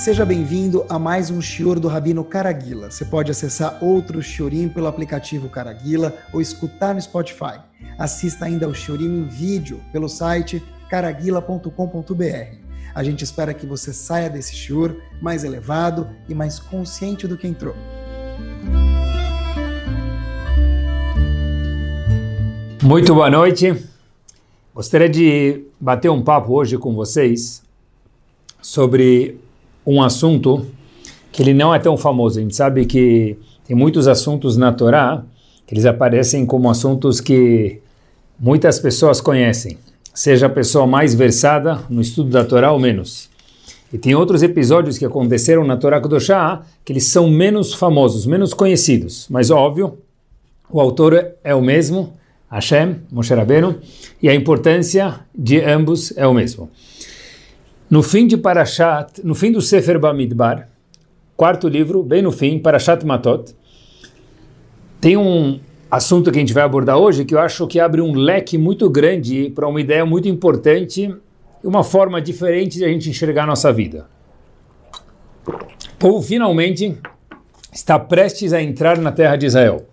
[0.00, 2.90] Seja bem-vindo a mais um Shior do Rabino Caraguila.
[2.90, 7.60] Você pode acessar outro Shiorim pelo aplicativo Caraguila ou escutar no Spotify.
[7.98, 12.56] Assista ainda ao Shiorim em vídeo pelo site caraguila.com.br.
[12.94, 17.46] A gente espera que você saia desse Shior mais elevado e mais consciente do que
[17.46, 17.74] entrou.
[22.82, 23.86] Muito boa noite.
[24.74, 27.62] Gostaria de bater um papo hoje com vocês
[28.62, 29.38] sobre
[29.86, 30.66] um assunto
[31.32, 32.38] que ele não é tão famoso.
[32.38, 35.22] A gente sabe que tem muitos assuntos na Torá
[35.66, 37.80] que eles aparecem como assuntos que
[38.38, 39.78] muitas pessoas conhecem,
[40.12, 43.30] seja a pessoa mais versada no estudo da Torá ou menos.
[43.92, 48.52] E tem outros episódios que aconteceram na Torá Kudoshá que eles são menos famosos, menos
[48.54, 49.26] conhecidos.
[49.30, 49.98] Mas óbvio,
[50.68, 52.14] o autor é o mesmo,
[52.50, 53.76] Hashem, Moshe Rabbeinu,
[54.22, 56.70] e a importância de ambos é o mesmo.
[57.90, 60.68] No fim de Parashat, no fim do Sefer Bamidbar,
[61.36, 63.52] quarto livro, bem no fim, Parashat Matot,
[65.00, 65.58] tem um
[65.90, 68.88] assunto que a gente vai abordar hoje que eu acho que abre um leque muito
[68.88, 71.12] grande para uma ideia muito importante
[71.64, 74.06] e uma forma diferente de a gente enxergar a nossa vida.
[75.44, 76.96] O povo finalmente
[77.72, 79.84] está prestes a entrar na terra de Israel.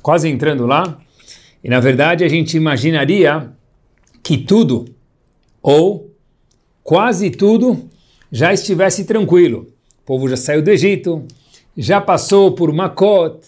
[0.00, 1.00] Quase entrando lá,
[1.64, 3.50] e na verdade a gente imaginaria
[4.22, 4.84] que tudo,
[5.60, 6.11] ou
[6.82, 7.88] quase tudo
[8.30, 9.68] já estivesse tranquilo.
[10.02, 11.22] O povo já saiu do Egito,
[11.76, 13.38] já passou por Makot,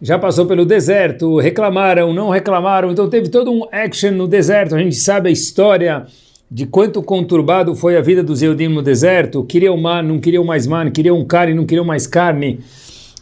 [0.00, 4.74] já passou pelo deserto, reclamaram, não reclamaram, então teve todo um action no deserto.
[4.74, 6.06] A gente sabe a história
[6.50, 9.44] de quanto conturbado foi a vida dos Eudim no deserto.
[9.44, 12.60] Queriam man, não queriam mais man, queriam carne, não queriam mais carne.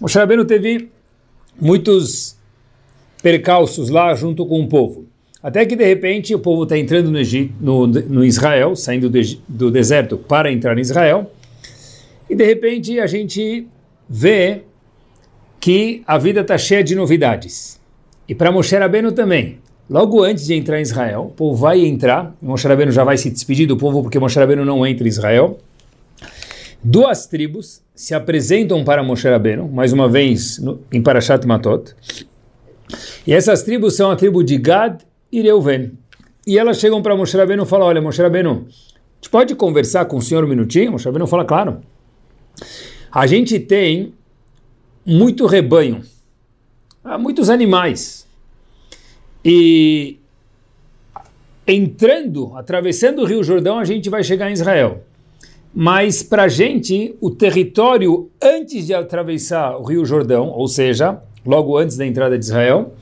[0.00, 0.88] O Shabeno teve
[1.60, 2.36] muitos
[3.22, 5.07] percalços lá junto com o povo.
[5.42, 9.20] Até que de repente o povo está entrando no, Egito, no, no, Israel, saindo do,
[9.48, 11.30] do deserto para entrar em Israel,
[12.28, 13.66] e de repente a gente
[14.08, 14.62] vê
[15.60, 17.80] que a vida está cheia de novidades.
[18.28, 19.58] E para Moshe Rabbeinu também.
[19.88, 23.30] Logo antes de entrar em Israel, o povo vai entrar, Moshe Rabbeinu já vai se
[23.30, 25.58] despedir do povo porque Moshe Rabbeinu não entra em Israel.
[26.82, 31.94] Duas tribos se apresentam para Moshe Rabbeinu, mais uma vez no, em Parashat Matot.
[33.26, 35.92] E essas tribos são a tribo de Gad e Reuven.
[36.46, 40.04] E elas chegam para Moshe Rabbeinu e falam, olha, Moshe Rabbeinu, a gente pode conversar
[40.06, 40.92] com o senhor um minutinho?
[40.92, 41.80] Moshe Rabbeinu fala, claro.
[43.12, 44.14] A gente tem
[45.04, 46.02] muito rebanho,
[47.18, 48.26] muitos animais.
[49.44, 50.18] E
[51.66, 55.02] entrando, atravessando o Rio Jordão, a gente vai chegar em Israel.
[55.74, 61.76] Mas para a gente, o território antes de atravessar o Rio Jordão, ou seja, logo
[61.76, 62.94] antes da entrada de Israel,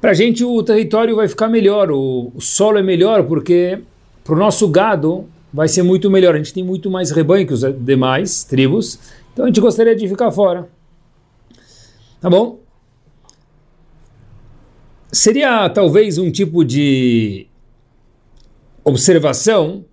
[0.00, 3.80] para a gente o território vai ficar melhor, o, o solo é melhor, porque
[4.24, 6.34] para o nosso gado vai ser muito melhor.
[6.34, 8.98] A gente tem muito mais rebanho que os demais tribos,
[9.32, 10.68] então a gente gostaria de ficar fora.
[12.20, 12.60] Tá bom?
[15.10, 17.46] Seria talvez um tipo de
[18.84, 19.84] observação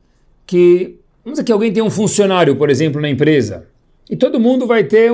[0.45, 3.67] que, vamos dizer que alguém tem um funcionário, por exemplo, na empresa,
[4.09, 5.11] e todo mundo vai ter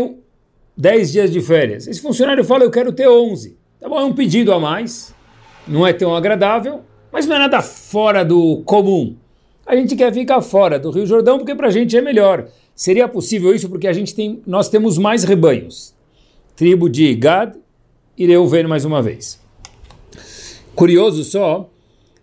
[0.76, 1.88] 10 dias de férias.
[1.88, 3.61] Esse funcionário fala, eu quero ter 11.
[3.82, 5.12] Tá bom, é um pedido a mais,
[5.68, 6.82] não é tão agradável,
[7.12, 9.16] mas não é nada fora do comum.
[9.66, 12.48] A gente quer ficar fora do Rio Jordão porque para a gente é melhor.
[12.76, 15.96] Seria possível isso porque a gente tem, nós temos mais rebanhos.
[16.56, 17.56] Tribo de Gad
[18.16, 19.42] e Reuven mais uma vez.
[20.76, 21.68] Curioso só,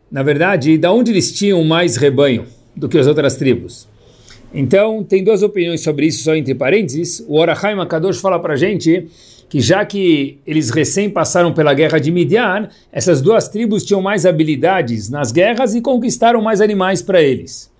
[0.08, 3.88] na verdade, da onde eles tinham mais rebanho do que as outras tribos?
[4.54, 7.24] Então, tem duas opiniões sobre isso, só entre parênteses.
[7.26, 9.08] O Orachaim Makadosh fala para a gente
[9.48, 14.26] que já que eles recém passaram pela guerra de Midian, essas duas tribos tinham mais
[14.26, 17.70] habilidades nas guerras e conquistaram mais animais para eles.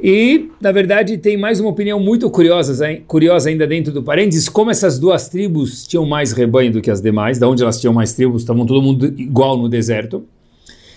[0.00, 4.70] E, na verdade, tem mais uma opinião muito curiosa, curiosa ainda dentro do parênteses, como
[4.70, 8.12] essas duas tribos tinham mais rebanho do que as demais, da onde elas tinham mais
[8.12, 10.24] tribos, estavam todo mundo igual no deserto.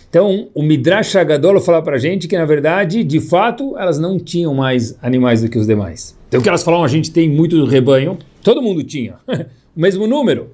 [0.10, 4.54] Então, o Midrash Agadol fala para gente que, na verdade, de fato, elas não tinham
[4.54, 6.19] mais animais do que os demais.
[6.30, 9.16] Então, o que elas falam, a gente tem muito rebanho, Todo mundo tinha
[9.76, 10.52] o mesmo número.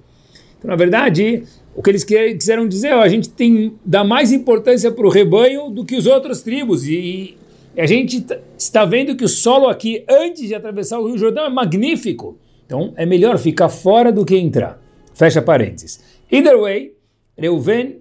[0.57, 1.44] Então, na verdade,
[1.75, 5.69] o que eles quiseram dizer, ó, a gente tem dá mais importância para o rebanho
[5.69, 7.38] do que os outros tribos e,
[7.75, 8.25] e a gente
[8.57, 12.38] está vendo que o solo aqui antes de atravessar o Rio Jordão é magnífico.
[12.66, 14.81] Então é melhor ficar fora do que entrar.
[15.13, 16.01] Fecha parênteses.
[16.31, 16.94] Either way,
[17.38, 17.98] Reuven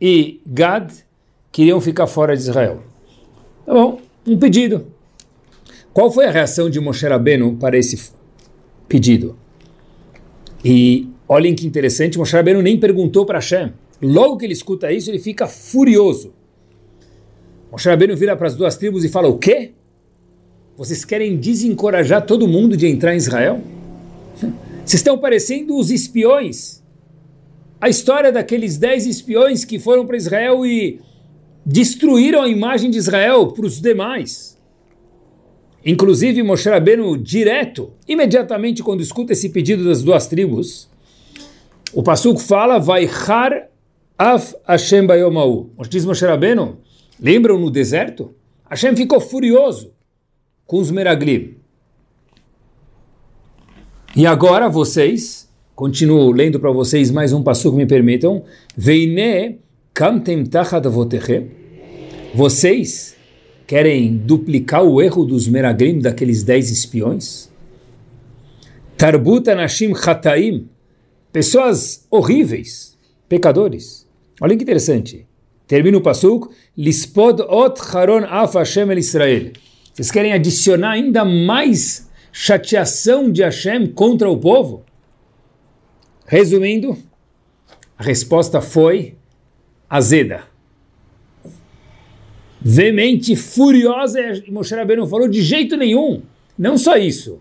[0.00, 0.92] e Gad
[1.50, 2.82] queriam ficar fora de Israel.
[3.66, 4.86] Tá bom, um pedido.
[5.94, 8.12] Qual foi a reação de Moshe Rabbeinu para esse
[8.88, 9.36] pedido.
[10.64, 13.72] E olhem que interessante, Moshe Rabbeinu nem perguntou para Hashem.
[14.02, 16.34] Logo que ele escuta isso, ele fica furioso.
[17.70, 19.72] Moshe Rabbeinu vira para as duas tribos e fala, o quê?
[20.76, 23.60] vocês querem desencorajar todo mundo de entrar em Israel?
[24.84, 26.82] Vocês estão parecendo os espiões.
[27.80, 31.00] A história daqueles dez espiões que foram para Israel e
[31.64, 34.53] destruíram a imagem de Israel para os demais.
[35.84, 40.88] Inclusive Moshe Rabbeinu direto, imediatamente quando escuta esse pedido das duas tribos,
[41.92, 43.68] o Pasuk fala, vai har
[44.18, 45.70] af Hashem bayomau.
[45.88, 46.78] Diz Moshe Rabbeinu,
[47.20, 48.34] lembram no deserto?
[48.68, 49.92] Hashem ficou furioso
[50.66, 51.56] com os meraglim.
[54.16, 58.44] E agora vocês, continuo lendo para vocês mais um Pasuk, me permitam,
[58.74, 59.58] Veine
[59.92, 60.82] kamtem tachat
[62.34, 63.13] vocês
[63.66, 67.50] querem duplicar o erro dos meraglim, daqueles dez espiões?
[68.96, 70.68] Tarbut anashim chataim,
[71.32, 72.96] pessoas horríveis,
[73.28, 74.06] pecadores.
[74.40, 75.26] Olha que interessante.
[75.66, 79.52] Termina o pasuk, lispod ot haron af Hashem el Israel.
[79.92, 84.84] Vocês querem adicionar ainda mais chateação de Hashem contra o povo?
[86.26, 86.96] Resumindo,
[87.96, 89.14] a resposta foi
[89.88, 90.53] azeda.
[92.66, 96.22] Veemente, furiosa, e Moshe Rabbeinu falou de jeito nenhum.
[96.58, 97.38] Não só isso.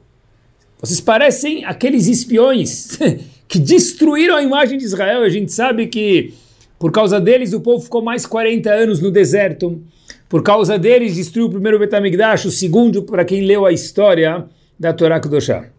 [0.82, 3.00] Vocês parecem aqueles espiões
[3.48, 5.22] que destruíram a imagem de Israel.
[5.22, 6.34] A gente sabe que
[6.78, 9.82] por causa deles o povo ficou mais 40 anos no deserto.
[10.28, 14.46] Por causa deles destruiu o primeiro Betamigdash, o segundo, para quem leu a história
[14.78, 15.70] da Torá Kedoshá.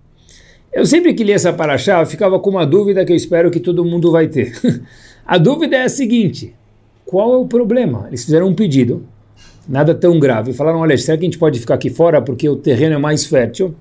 [0.72, 3.84] Eu sempre que li essa paraxá, ficava com uma dúvida que eu espero que todo
[3.84, 4.58] mundo vai ter.
[5.26, 6.54] a dúvida é a seguinte,
[7.04, 8.06] qual é o problema?
[8.08, 9.06] Eles fizeram um pedido,
[9.68, 12.56] nada tão grave, falaram, olha, será que a gente pode ficar aqui fora porque o
[12.56, 13.74] terreno é mais fértil?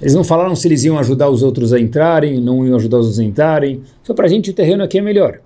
[0.00, 3.06] Eles não falaram se eles iam ajudar os outros a entrarem, não iam ajudar os
[3.06, 5.40] outros a entrarem, só para a gente o terreno aqui é melhor.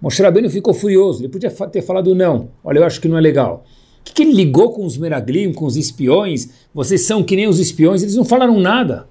[0.00, 3.20] Moshe Rabbeinu ficou furioso, ele podia ter falado não, olha, eu acho que não é
[3.20, 3.64] legal.
[4.00, 6.48] O que, que ele ligou com os meraglim, com os espiões?
[6.72, 9.06] Vocês são que nem os espiões, eles não falaram nada.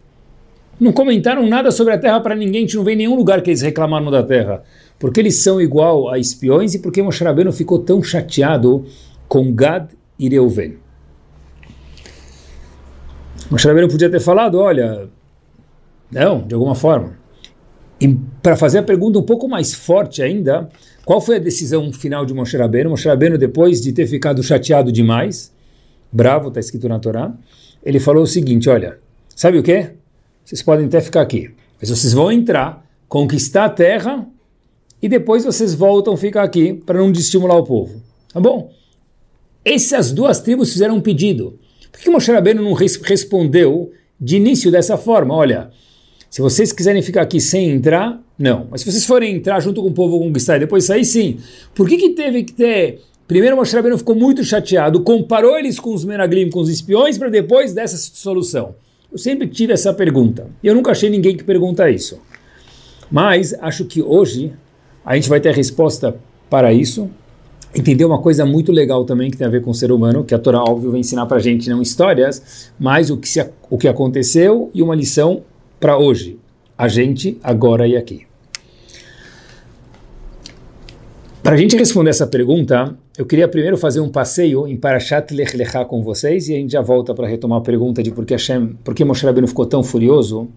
[0.80, 3.42] Não comentaram nada sobre a terra para ninguém, a gente não vê em nenhum lugar
[3.42, 4.64] que eles reclamaram da terra.
[4.98, 8.86] Porque eles são igual a espiões e porque Moshe Rabbeinu ficou tão chateado
[9.28, 10.78] com Gad e Reuven.
[13.50, 15.10] Moshe Rabbeinu podia ter falado, olha,
[16.12, 17.18] não, de alguma forma.
[18.00, 20.70] E para fazer a pergunta um pouco mais forte ainda,
[21.06, 22.90] qual foi a decisão final de Moshe Rabbeinu?
[22.90, 25.54] Moshe Rabbeinu, depois de ter ficado chateado demais,
[26.12, 27.34] bravo, está escrito na Torá,
[27.84, 29.00] ele falou o seguinte, olha,
[29.36, 29.92] sabe o que?
[30.44, 34.28] Vocês podem até ficar aqui, mas vocês vão entrar, conquistar a terra
[35.02, 38.02] e depois vocês voltam ficar aqui para não estimular o povo.
[38.34, 38.72] Tá bom?
[39.68, 41.60] Essas duas tribos fizeram um pedido.
[41.92, 45.36] Por que Moshe Rabbeinu não res respondeu de início dessa forma?
[45.36, 45.72] Olha,
[46.30, 48.68] se vocês quiserem ficar aqui sem entrar, não.
[48.72, 51.40] Mas se vocês forem entrar junto com o povo conquistar e depois sair, sim.
[51.76, 53.02] Por que, que teve que ter...
[53.28, 57.28] Primeiro Moshe Rabbeinu ficou muito chateado, comparou eles com os Menaglim, com os espiões, para
[57.28, 58.76] depois dessa solução.
[59.12, 60.48] Eu sempre tive essa pergunta.
[60.64, 62.22] E eu nunca achei ninguém que pergunta isso.
[63.12, 64.54] Mas acho que hoje
[65.06, 66.16] a gente vai ter a resposta
[66.50, 67.10] para isso.
[67.76, 70.34] Entender uma coisa muito legal também que tem a ver com o ser humano, que
[70.34, 73.78] a Torá, óbvio, vai ensinar para a gente não histórias, mas o que, se, o
[73.78, 75.44] que aconteceu e uma lição
[75.80, 76.40] para hoje,
[76.78, 78.26] a gente, agora e aqui.
[81.44, 85.56] Para a gente responder essa pergunta, eu queria primeiro fazer um passeio em Parashat Lech
[85.56, 88.34] Lechá com vocês e a gente já volta para retomar a pergunta de por que,
[88.34, 90.50] Hashem, por que Moshe Rabbeinu ficou tão furioso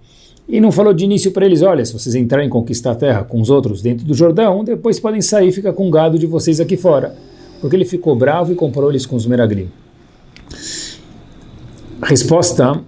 [0.50, 3.22] e não falou de início para eles, olha, se vocês entrarem e conquistar a terra
[3.22, 6.26] com os outros dentro do Jordão, depois podem sair e ficar com o gado de
[6.26, 7.14] vocês aqui fora.
[7.60, 9.70] Porque ele ficou bravo e comparou eles com os Meraglim.
[12.02, 12.82] Resposta,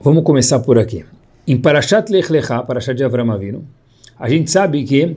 [0.00, 1.04] vamos começar por aqui.
[1.46, 3.62] Em Parashat Lech Lechá, Parashat de Avram Avinu,
[4.18, 5.16] a gente sabe que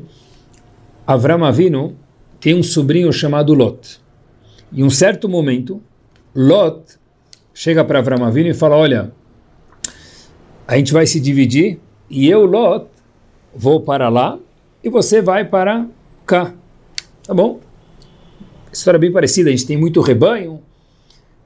[1.07, 1.95] Avram Avinu
[2.41, 4.01] tem um sobrinho chamado Lot.
[4.73, 5.81] Em um certo momento,
[6.35, 6.81] Lot
[7.53, 9.13] chega para Avram Avinu e fala, olha,
[10.67, 12.87] a gente vai se dividir e eu, Lot,
[13.53, 14.37] vou para lá
[14.83, 15.87] e você vai para
[16.25, 16.53] cá.
[17.23, 17.59] Tá bom?
[18.71, 20.61] História bem parecida, a gente tem muito rebanho,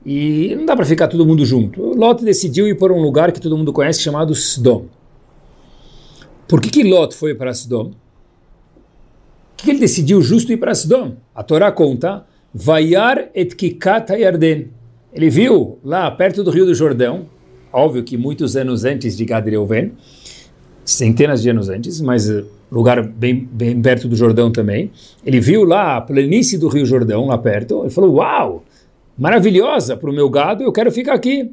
[0.06, 1.82] e não dá para ficar todo mundo junto.
[1.82, 4.86] Lot decidiu ir para um lugar que todo mundo conhece chamado Sdom.
[6.48, 7.52] Por que, que Lot foi para?
[7.52, 7.92] Por
[9.58, 11.18] que, que ele decidiu justo ir para Sdom?
[11.36, 14.72] A Torá conta, Vayar et Kikat Yarden.
[15.14, 17.26] Ele viu lá perto do Rio do Jordão,
[17.74, 19.94] óbvio que muitos anos antes de Gad Reuven,
[20.94, 24.92] centenas de anos antes, mas eh, lugar bem, bem perto do Jordão também.
[25.26, 28.64] Ele viu lá a planície do Rio Jordão, lá perto, ele falou, uau,
[29.18, 31.52] maravilhosa para o meu gado, eu quero ficar aqui.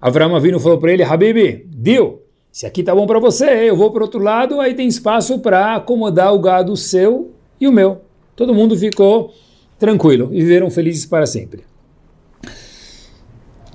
[0.00, 2.22] Avram Avinu falou para ele, Habib, deu,
[2.52, 5.76] se aqui tá bom para você, eu vou para outro lado, aí tem espaço para
[5.76, 8.02] acomodar o gado seu e o meu.
[8.36, 9.32] Todo mundo ficou
[9.78, 11.64] tranquilo e viveram felizes para sempre.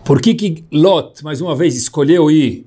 [0.04, 2.66] por que, que Lot, mais uma vez, escolheu ir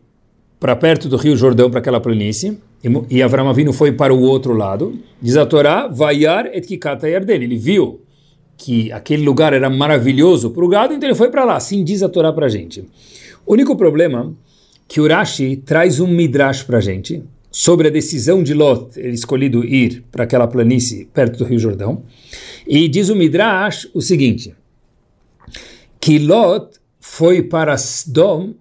[0.62, 4.20] para perto do Rio Jordão, para aquela planície, e, e Avram Avinu foi para o
[4.20, 4.96] outro lado?
[5.20, 7.42] Diz a Torá, Vayar et Kikata Yarden.
[7.42, 8.00] Ele viu
[8.56, 11.56] que aquele lugar era maravilhoso para o gado, então ele foi para lá.
[11.56, 12.88] Assim diz a Torá para a gente.
[13.44, 14.32] O único problema
[14.86, 19.64] que Urashi traz um midrash para a gente sobre a decisão de Lot, ele escolhido
[19.64, 22.04] ir para aquela planície perto do Rio Jordão,
[22.68, 24.54] e diz o midrash o seguinte,
[26.00, 28.54] que Lot foi para Sdom,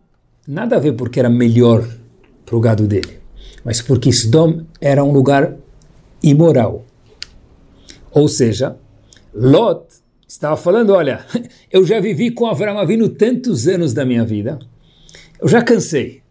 [0.47, 1.87] nada a ver porque era melhor
[2.45, 3.19] para o gado dele,
[3.63, 5.55] mas porque Sdom era um lugar
[6.23, 6.85] imoral.
[8.11, 8.75] Ou seja,
[9.33, 9.85] Lot
[10.27, 11.25] estava falando, olha,
[11.71, 14.59] eu já vivi com Avram Avinu tantos anos da minha vida,
[15.39, 16.21] eu já cansei.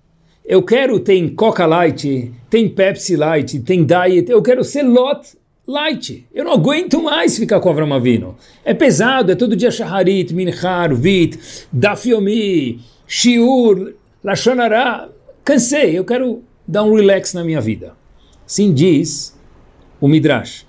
[0.44, 6.26] Eu quero, tem Coca Light, tem Pepsi Light, tem Diet, eu quero ser Lot Light.
[6.34, 8.36] Eu não aguento mais ficar com Avram Avinu.
[8.64, 11.38] É pesado, é todo dia Shaharit, Minchar, Vit,
[11.72, 15.10] Dafiomi, Shiur, Lashonara.
[15.44, 17.94] Cansei, eu quero dar um relax na minha vida.
[18.46, 19.38] Sim diz
[20.00, 20.66] o Midrash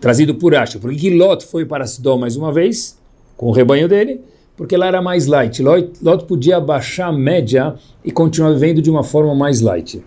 [0.00, 0.78] trazido por Rashi.
[0.78, 2.98] Por que Lot foi para Sidom mais uma vez,
[3.36, 4.20] com o rebanho dele?
[4.56, 5.62] Porque lá era mais light.
[5.62, 10.02] Lot, Lot podia baixar a média e continuar vivendo de uma forma mais light.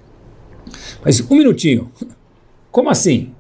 [1.04, 1.92] Mas um minutinho.
[2.70, 3.34] Como assim?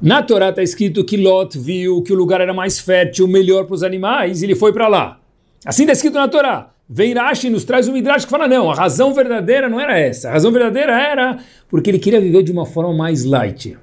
[0.00, 3.74] Na Torá está escrito que Lot viu que o lugar era mais fértil, melhor para
[3.74, 5.20] os animais, e ele foi para lá.
[5.64, 6.70] Assim está escrito na Torá.
[6.90, 10.28] Vem Rashi nos traz um Midrash que fala, não, a razão verdadeira não era essa.
[10.28, 13.76] A razão verdadeira era porque ele queria viver de uma forma mais light.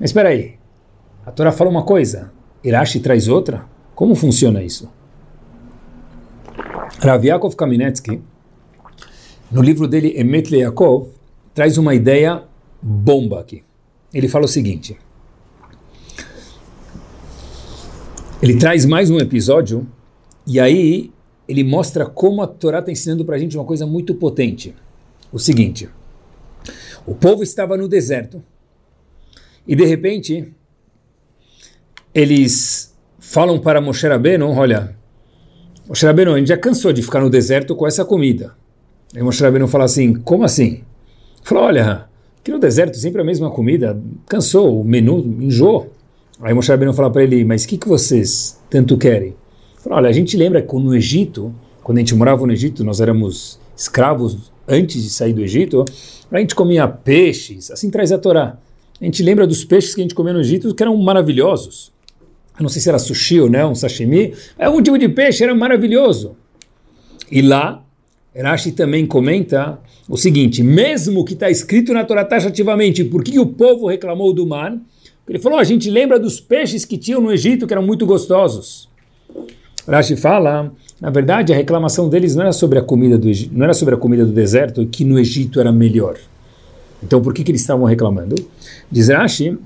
[0.00, 0.54] Mas espera aí,
[1.24, 2.32] a Torá fala uma coisa,
[2.64, 3.64] Irashi traz outra?
[3.94, 4.90] Como funciona isso?
[6.98, 8.20] Rav Yaakov Kaminetsky,
[9.50, 10.50] no livro dele Emet
[11.54, 12.42] traz uma ideia
[12.82, 13.62] bomba aqui.
[14.12, 14.98] Ele fala o seguinte:
[18.42, 19.86] ele traz mais um episódio
[20.46, 21.12] e aí
[21.48, 24.74] ele mostra como a Torá está ensinando para a gente uma coisa muito potente.
[25.32, 25.88] O seguinte:
[27.06, 28.42] o povo estava no deserto
[29.66, 30.52] e de repente
[32.14, 34.96] eles falam para Moshe Rabbeinu, olha,
[35.88, 38.54] Moshe Rabbeinu, a gente já cansou de ficar no deserto com essa comida.
[39.14, 40.82] Aí Moshe Rabbeinu fala assim, como assim?
[41.42, 45.92] Falou, olha, aqui no deserto sempre a mesma comida, cansou, o menu enjoou.
[46.40, 49.34] Aí Moshe Rabbeinu fala para ele, mas o que, que vocês tanto querem?
[49.86, 53.00] Falou, olha, a gente lembra que no Egito, quando a gente morava no Egito, nós
[53.00, 55.84] éramos escravos antes de sair do Egito,
[56.32, 58.58] a gente comia peixes, assim traz a Torá.
[59.00, 61.92] A gente lembra dos peixes que a gente comia no Egito que eram maravilhosos
[62.58, 65.44] eu não sei se era sushi ou não, um sashimi, é um tipo de peixe,
[65.44, 66.36] era maravilhoso.
[67.30, 67.84] E lá,
[68.34, 69.78] Rashi também comenta
[70.08, 74.46] o seguinte, mesmo que está escrito na Torá taxativamente, por que o povo reclamou do
[74.46, 74.74] mar?
[75.28, 78.88] Ele falou, a gente lembra dos peixes que tinham no Egito, que eram muito gostosos.
[79.88, 83.74] Rashi fala, na verdade, a reclamação deles não era sobre a comida do não era
[83.74, 86.16] sobre a comida do deserto, que no Egito era melhor.
[87.02, 88.34] Então, por que, que eles estavam reclamando?
[88.90, 89.56] Diz Rashi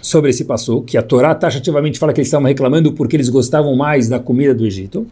[0.00, 3.74] sobre esse passo, que a Torá taxativamente fala que eles estavam reclamando porque eles gostavam
[3.74, 5.06] mais da comida do Egito,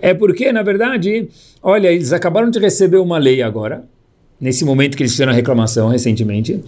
[0.00, 1.28] é porque, na verdade,
[1.62, 3.84] olha, eles acabaram de receber uma lei agora,
[4.40, 6.62] nesse momento que eles fizeram a reclamação recentemente,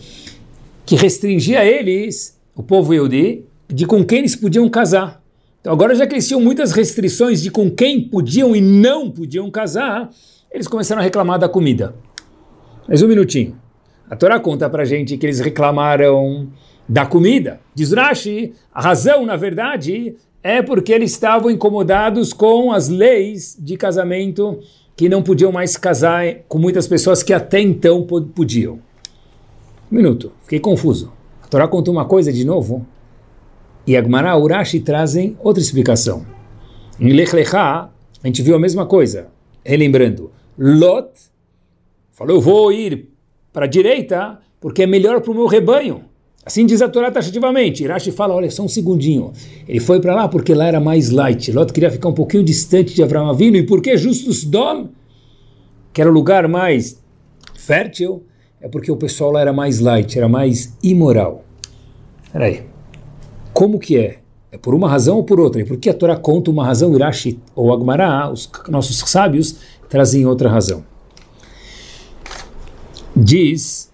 [0.84, 5.22] que restringia eles, o povo Yehudi, de com quem eles podiam casar.
[5.66, 9.50] Então agora já que eles tinham muitas restrições de com quem podiam e não podiam
[9.50, 10.08] casar,
[10.48, 11.92] eles começaram a reclamar da comida.
[12.86, 13.58] Mas um minutinho.
[14.08, 16.46] A Torá conta pra gente que eles reclamaram
[16.88, 17.58] da comida.
[17.74, 23.76] Diz Rashi, a razão, na verdade, é porque eles estavam incomodados com as leis de
[23.76, 24.60] casamento
[24.94, 28.74] que não podiam mais casar com muitas pessoas que até então podiam.
[29.90, 31.12] Um minuto, fiquei confuso.
[31.42, 32.86] A Torá conta uma coisa de novo
[33.86, 36.26] e Agmará Urashi trazem outra explicação.
[36.98, 37.90] Em Lech Lechá,
[38.22, 39.28] a gente viu a mesma coisa.
[39.64, 41.10] Relembrando, Lot
[42.12, 43.08] falou, eu vou ir
[43.52, 46.02] para a direita porque é melhor para o meu rebanho.
[46.44, 47.82] Assim diz a Torá taxativamente.
[47.82, 49.32] Irashi fala, olha, só um segundinho.
[49.66, 51.50] Ele foi para lá porque lá era mais light.
[51.52, 53.56] Lot queria ficar um pouquinho distante de Abraão Avino.
[53.56, 54.88] E por que justo Sdom,
[55.92, 57.02] que era o lugar mais
[57.56, 58.24] fértil,
[58.60, 61.44] é porque o pessoal lá era mais light, era mais imoral.
[62.32, 62.62] Peraí,
[63.56, 64.18] como que é?
[64.52, 65.62] É por uma razão ou por outra?
[65.62, 69.56] E por que a Torá conta uma razão, Irashi ou Agmará, os nossos sábios,
[69.88, 70.84] trazem outra razão?
[73.16, 73.90] Diz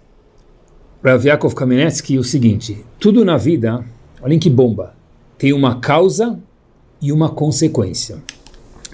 [1.01, 3.85] Rav Yaakov Kamenetsky o seguinte: tudo na vida,
[4.21, 4.97] olhem que bomba,
[5.39, 6.41] tem uma causa
[7.01, 8.21] e uma consequência.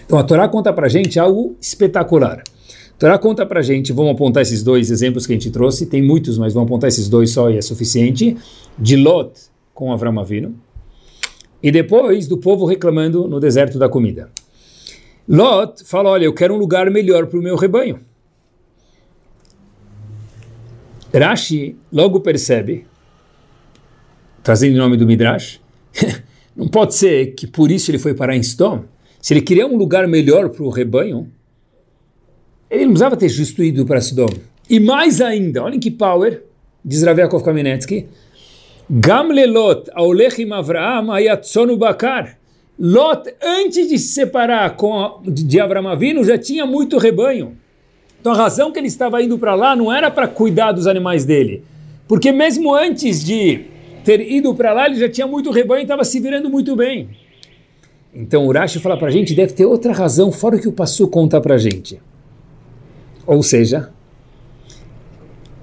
[0.05, 2.43] Então a Torá conta para gente algo espetacular.
[2.43, 6.03] A Torá conta para gente, vamos apontar esses dois exemplos que a gente trouxe, tem
[6.03, 8.37] muitos, mas vamos apontar esses dois só e é suficiente,
[8.79, 9.33] de Lot
[9.79, 10.57] com Avram Avinu,
[11.63, 14.29] e depois do povo reclamando no deserto da comida.
[15.29, 18.01] Lot fala, olha, eu quero um lugar melhor para o meu rebanho.
[21.15, 22.87] Rashi logo percebe,
[24.43, 25.61] trazendo o nome do Midrash,
[26.57, 28.83] não pode ser que por isso ele foi parar em Stom.
[29.23, 31.31] Se ele queria um lugar melhor para o rebanho,
[32.69, 34.35] ele não precisava ter justo ido para Sodom.
[34.69, 36.43] E mais ainda, olhem que power,
[36.85, 38.09] diz Rav Kamenetsky,
[38.91, 42.39] Gam lelot aolechim Avraham ayatzonu bakar.
[42.79, 47.57] Lot, antes de se separar com a, de Avram Avinu, já tinha muito rebanho.
[48.21, 51.25] Então a razão que ele estava indo para lá não era para cuidar dos animais
[51.25, 51.65] dele.
[52.07, 53.65] Porque mesmo antes de
[54.05, 57.11] ter ido para lá, ele já tinha muito rebanho e estava se virando muito bem.
[58.15, 61.09] Então Urashi fala para a gente, deve ter outra razão, fora o que o Passu
[61.09, 62.01] conta para a gente.
[63.27, 63.91] Ou seja,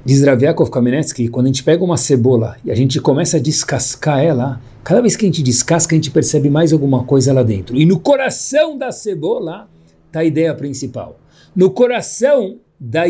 [0.06, 4.20] diz Raviakov Kamenetsky, quando a gente pega uma cebola e a gente começa a descascar
[4.20, 7.76] ela, cada vez que a gente descasca, a gente percebe mais alguma coisa lá dentro.
[7.76, 9.68] E no coração da cebola
[10.06, 11.20] está a ideia principal.
[11.56, 13.04] No coração da,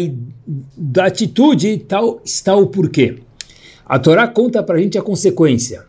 [0.78, 3.18] da atitude tal, está o porquê.
[3.86, 5.86] A Torá conta para a gente a consequência.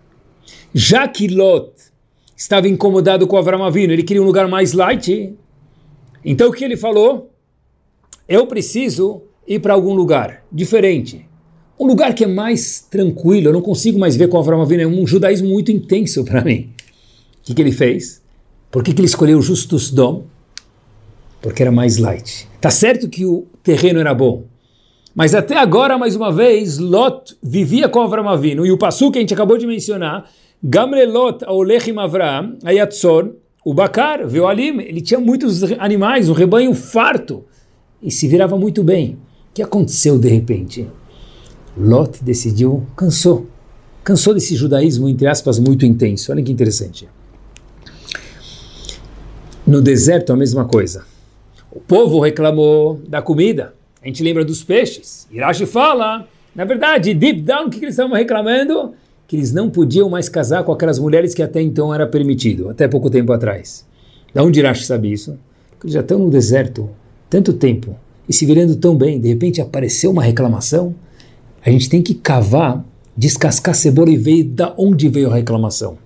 [0.75, 1.71] Já que Lot
[2.37, 5.33] estava incomodado com Avram Avinu, ele queria um lugar mais light,
[6.25, 7.31] então o que ele falou?
[8.29, 11.27] Eu preciso ir para algum lugar diferente.
[11.79, 14.87] Um lugar que é mais tranquilo, eu não consigo mais ver com Avram Avinu, é
[14.87, 16.71] um judaísmo muito intenso para mim.
[17.41, 18.23] O que, que, ele fez?
[18.71, 20.25] Por que, que ele escolheu Justus Dom?
[21.41, 22.49] Porque era mais light.
[22.61, 24.45] Tá certo que o terreno era bom,
[25.17, 29.17] mas até agora, mais uma vez, Lot vivia com Avram Avinu, e o passo que
[29.17, 30.29] a gente acabou de mencionar,
[30.63, 33.33] Gamrelot Aolechim Avram, Ayatzor,
[33.65, 37.47] o Bakar, viu ali, ele tinha muitos animais, um rebanho farto,
[38.03, 39.17] e se virava muito bem.
[39.57, 40.87] Que aconteceu de repente?
[41.75, 43.47] Lot decidiu, cansou.
[44.05, 46.31] Cansou desse judaísmo, entre aspas, muito intenso.
[46.31, 47.09] Olha que interessante.
[49.67, 51.07] No deserto, a mesma coisa.
[51.73, 53.73] O povo reclamou da comida.
[54.03, 55.27] A gente lembra dos peixes.
[55.33, 58.93] Irashi fala, na verdade, deep down, o que eles estavam reclamando?
[59.27, 62.87] Que eles não podiam mais casar com aquelas mulheres que até então era permitido, até
[62.87, 63.87] pouco tempo atrás.
[64.35, 65.39] Da onde Irashi sabe isso?
[65.71, 66.91] Porque eles já estão no deserto
[67.31, 67.97] tanto tempo
[68.29, 70.95] e se virando tão bem, de repente apareceu uma reclamação,
[71.65, 72.85] a gente tem que cavar,
[73.17, 75.99] descascar a cebola e ver da onde veio a reclamação.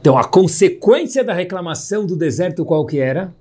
[0.00, 3.32] Então, a consequência da reclamação do deserto qual que era?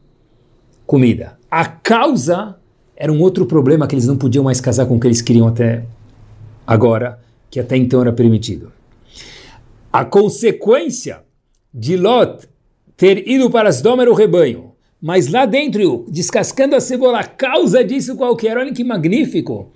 [0.85, 1.37] Comida.
[1.49, 2.55] A causa
[2.95, 5.47] era um outro problema que eles não podiam mais casar com o que eles queriam
[5.47, 5.83] até
[6.67, 7.19] agora,
[7.49, 8.71] que até então era permitido.
[9.91, 11.21] A consequência
[11.73, 12.47] de Lot
[12.95, 14.70] ter ido para Sdom era o rebanho.
[15.01, 19.71] Mas lá dentro, descascando a cebola, a causa disso qualquer, olha que magnífico.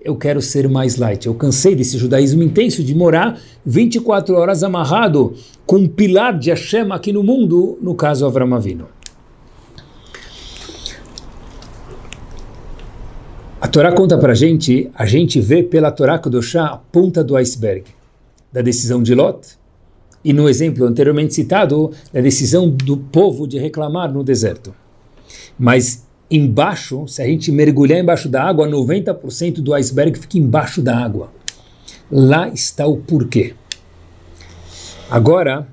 [0.00, 1.26] Eu quero ser mais light.
[1.26, 5.34] Eu cansei desse judaísmo intenso de morar 24 horas amarrado
[5.66, 8.86] com um pilar de Hashem aqui no mundo, no caso Avram Avinu.
[13.60, 17.36] A Torá conta para a gente, a gente vê pela Torá Kedoshá a ponta do
[17.36, 17.84] iceberg
[18.50, 19.59] da decisão de Lot
[20.24, 24.74] e no exemplo anteriormente citado, da decisão do povo de reclamar no deserto.
[25.58, 30.96] Mas embaixo, se a gente mergulhar embaixo da água, 90% do iceberg fica embaixo da
[30.96, 31.32] água.
[32.10, 33.54] Lá está o porquê.
[35.10, 35.66] Agora,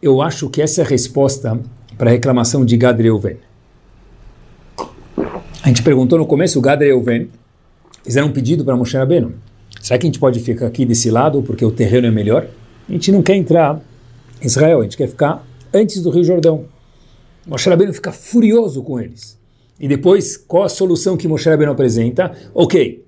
[0.00, 1.60] eu acho que essa é a resposta
[1.96, 3.36] para a reclamação de Gad Reuven.
[5.62, 7.28] A gente perguntou no começo, o Gad Reuven
[8.02, 9.34] fizeram um pedido para Moshe Rabbeinu.
[9.80, 12.48] Será que a gente pode ficar aqui desse lado porque o terreno é melhor?
[12.88, 13.80] A gente não quer entrar
[14.40, 16.64] em Israel, a gente quer ficar antes do Rio Jordão.
[17.46, 19.38] Moshe Rabbeinu fica furioso com eles.
[19.78, 22.32] E depois, qual a solução que Moshe Rabbeinu apresenta?
[22.54, 23.04] Ok,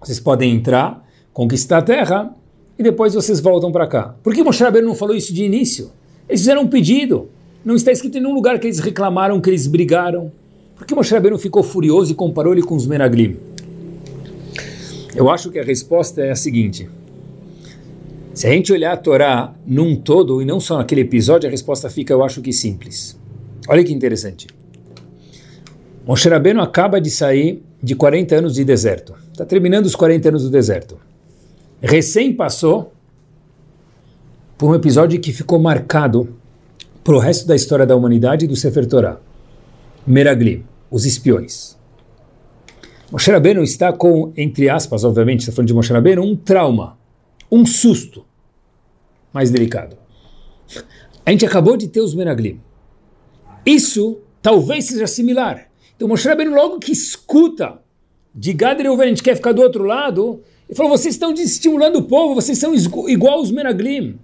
[0.00, 2.34] vocês podem entrar, conquistar a terra,
[2.78, 4.14] e depois vocês voltam para cá.
[4.22, 5.90] Por que Moshe Rabbeinu não falou isso de início?
[6.28, 7.28] Eles fizeram um pedido.
[7.64, 10.32] Não está escrito em nenhum lugar que eles reclamaram, que eles brigaram.
[10.76, 13.36] Por que Moshe Rabbeinu ficou furioso e comparou ele com os Menaglim?
[15.14, 16.88] Eu acho que a resposta é a seguinte.
[18.34, 21.90] Se a gente olhar a Torá num todo e não só naquele episódio, a resposta
[21.90, 23.18] fica, eu acho que simples.
[23.68, 24.46] Olha que interessante.
[26.06, 29.14] Moshe Rabbeinu acaba de sair de 40 anos de deserto.
[29.30, 30.98] Está terminando os 40 anos do deserto.
[31.80, 32.92] Recém passou
[34.56, 36.34] por um episódio que ficou marcado
[37.04, 39.20] para o resto da história da humanidade e do Sefer Torah.
[40.06, 41.76] Meraglim, os espiões.
[43.10, 47.01] Moshe Rabbeinu está com, entre aspas, obviamente, está falando de Moshe Rabbeinu, um trauma
[47.52, 48.24] um susto
[49.30, 49.98] mais delicado.
[51.24, 52.58] A gente acabou de ter os Menaglim.
[53.64, 55.68] Isso talvez seja similar.
[55.94, 57.78] Então Moshe Rabbeinu logo que escuta
[58.34, 61.96] de Gad Reuven, a gente quer ficar do outro lado, ele falou, vocês estão estimulando
[61.96, 62.74] o povo, vocês são
[63.06, 64.18] igual os Menaglim.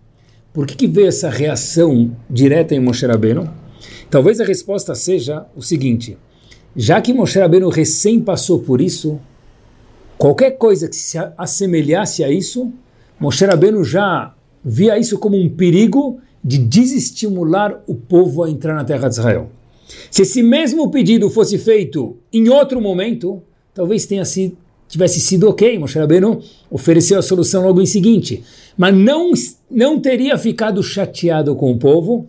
[0.53, 3.49] Por que, que veio essa reação direta em Moshe Rabbeinu?
[4.11, 6.17] Talvez a resposta seja o seguinte:
[6.75, 9.21] já que Moshe Rabbeinu recém passou por isso,
[10.17, 12.73] qualquer coisa que se assemelhasse a isso,
[13.21, 18.85] Moshe Rabbeinu já via isso como um perigo de desestimular o povo a entrar na
[18.85, 19.51] terra de Israel.
[20.11, 23.43] Se esse mesmo pedido fosse feito em outro momento,
[23.75, 28.43] talvez tenha sido, tivesse sido ok, Moshe Rabbeinu ofereceu a solução logo em seguinte,
[28.77, 29.33] mas não,
[29.71, 32.29] não teria ficado chateado com o povo,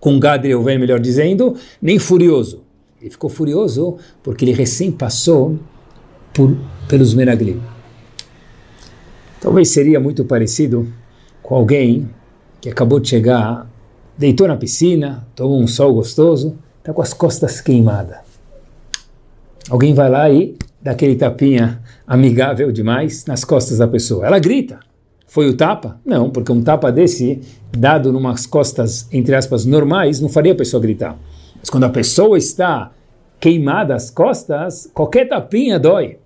[0.00, 2.62] com Gadriel, melhor dizendo, nem furioso.
[3.00, 5.58] Ele ficou furioso porque ele recém passou
[6.32, 6.56] por,
[6.88, 7.60] pelos Meraglim.
[9.40, 10.86] Talvez seria muito parecido
[11.42, 12.08] com alguém
[12.60, 13.70] que acabou de chegar,
[14.16, 18.18] deitou na piscina, tomou um sol gostoso, está com as costas queimadas.
[19.68, 24.26] Alguém vai lá e dá aquele tapinha amigável demais nas costas da pessoa.
[24.26, 24.78] Ela grita.
[25.26, 26.00] Foi o tapa?
[26.04, 27.40] Não, porque um tapa desse,
[27.76, 31.18] dado numas costas, entre aspas, normais, não faria a pessoa gritar.
[31.58, 32.92] Mas quando a pessoa está
[33.40, 36.18] queimada as costas, qualquer tapinha dói.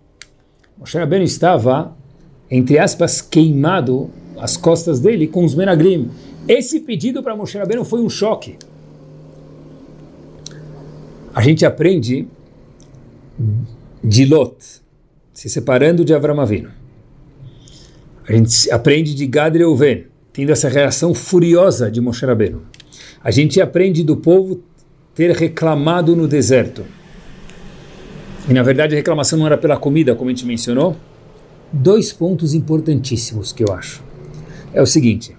[0.79, 1.97] Moshe Rabbeinu estava,
[2.51, 6.11] entre aspas, queimado as costas dele com os menagrim.
[6.49, 8.57] Esse pedido para Moshe Rabbeinu foi um choque.
[11.33, 12.27] A gente aprende
[14.03, 14.57] de Lot,
[15.33, 16.71] se separando de Avram Avinu.
[18.27, 22.63] A gente aprende de Gad Reuven, tendo essa reação furiosa de Moshe Rabbeinu.
[23.23, 24.63] A gente aprende do povo
[25.15, 26.85] ter reclamado no deserto.
[28.49, 30.97] E na verdade a reclamação não era pela comida, como a gente mencionou.
[31.73, 34.03] Dois pontos importantíssimos que eu acho.
[34.73, 35.37] É o seguinte,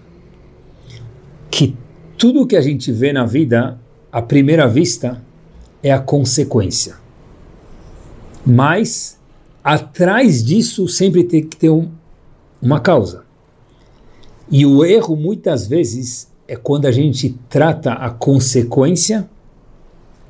[1.49, 1.75] que
[2.17, 3.79] tudo que a gente vê na vida,
[4.11, 5.21] à primeira vista,
[5.83, 6.95] é a consequência.
[8.45, 9.19] Mas,
[9.63, 11.89] atrás disso, sempre tem que ter um,
[12.61, 13.23] uma causa.
[14.49, 19.29] E o erro, muitas vezes, é quando a gente trata a consequência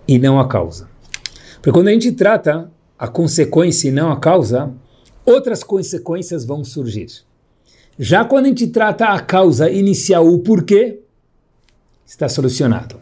[0.08, 0.90] e não a causa.
[1.56, 4.72] Porque quando a gente trata a consequência e não a causa,
[5.26, 7.08] outras consequências vão surgir.
[7.98, 11.00] Já quando a gente trata a causa inicial, o porquê,
[12.06, 12.98] está solucionado.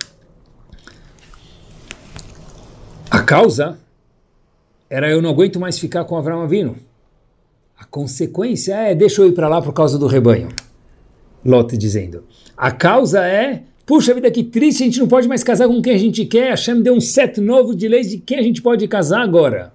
[3.10, 3.80] A causa
[4.90, 6.78] era eu não aguento mais ficar com Abraão Avino.
[7.78, 10.50] A consequência é deixa eu ir para lá por causa do rebanho.
[11.46, 12.26] Lot dizendo.
[12.58, 15.96] A causa é Puxa vida, que triste, a gente não pode mais casar com quem
[15.96, 16.50] a gente quer.
[16.50, 19.74] A Hashem deu um set novo de leis de quem a gente pode casar agora.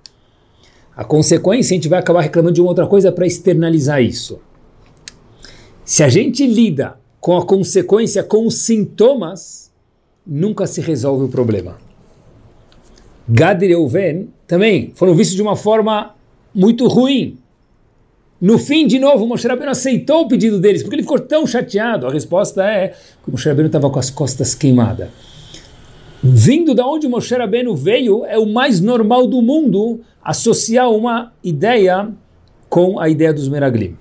[0.97, 4.41] A consequência, a gente vai acabar reclamando de uma outra coisa para externalizar isso.
[5.85, 9.73] Se a gente lida com a consequência, com os sintomas,
[10.27, 11.77] nunca se resolve o problema.
[13.29, 16.15] Gad e Reuven também foram vistos de uma forma
[16.55, 17.39] muito ruim.
[18.41, 22.07] No fim, de novo, Moshe Rabbeinu aceitou o pedido deles, porque ele ficou tão chateado.
[22.07, 25.09] A resposta é que Moshe Rabbeinu estava com as costas queimadas.
[26.27, 32.11] Vindo da onde Moshe Rabbeinu veio, é o mais normal do mundo associar uma ideia
[32.67, 33.95] com a ideia dos Meraglim.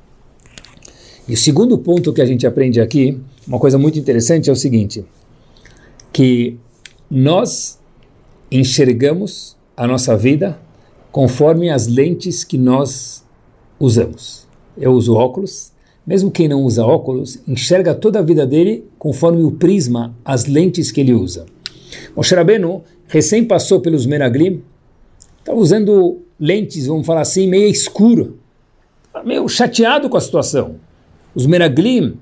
[1.27, 4.55] E o segundo ponto que a gente aprende aqui, uma coisa muito interessante, é o
[4.55, 5.03] seguinte,
[6.13, 6.57] que
[7.11, 7.77] nós
[8.49, 10.57] enxergamos a nossa vida
[11.11, 13.25] conforme as lentes que nós
[13.77, 14.47] usamos.
[14.77, 15.73] Eu uso óculos.
[16.07, 20.89] Mesmo quem não usa óculos, enxerga toda a vida dele conforme o prisma, as lentes
[20.89, 21.45] que ele usa.
[22.15, 24.63] Moshe Rabbeinu recém passou pelos Meraglim,
[25.39, 28.39] estava usando lentes, vamos falar assim, meio escuro,
[29.25, 30.75] meio chateado com a situação.
[31.35, 32.17] Os Meraglim,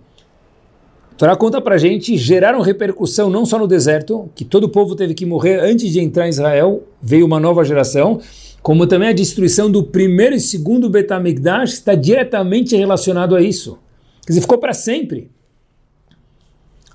[1.11, 4.95] a Torá conta para gente, geraram repercussão não só no deserto, que todo o povo
[4.95, 8.19] teve que morrer antes de entrar em Israel, veio uma nova geração,
[8.61, 13.77] como também a destruição do primeiro e segundo Betamigdash está diretamente relacionado a isso.
[14.25, 15.31] Quer dizer, ficou para sempre.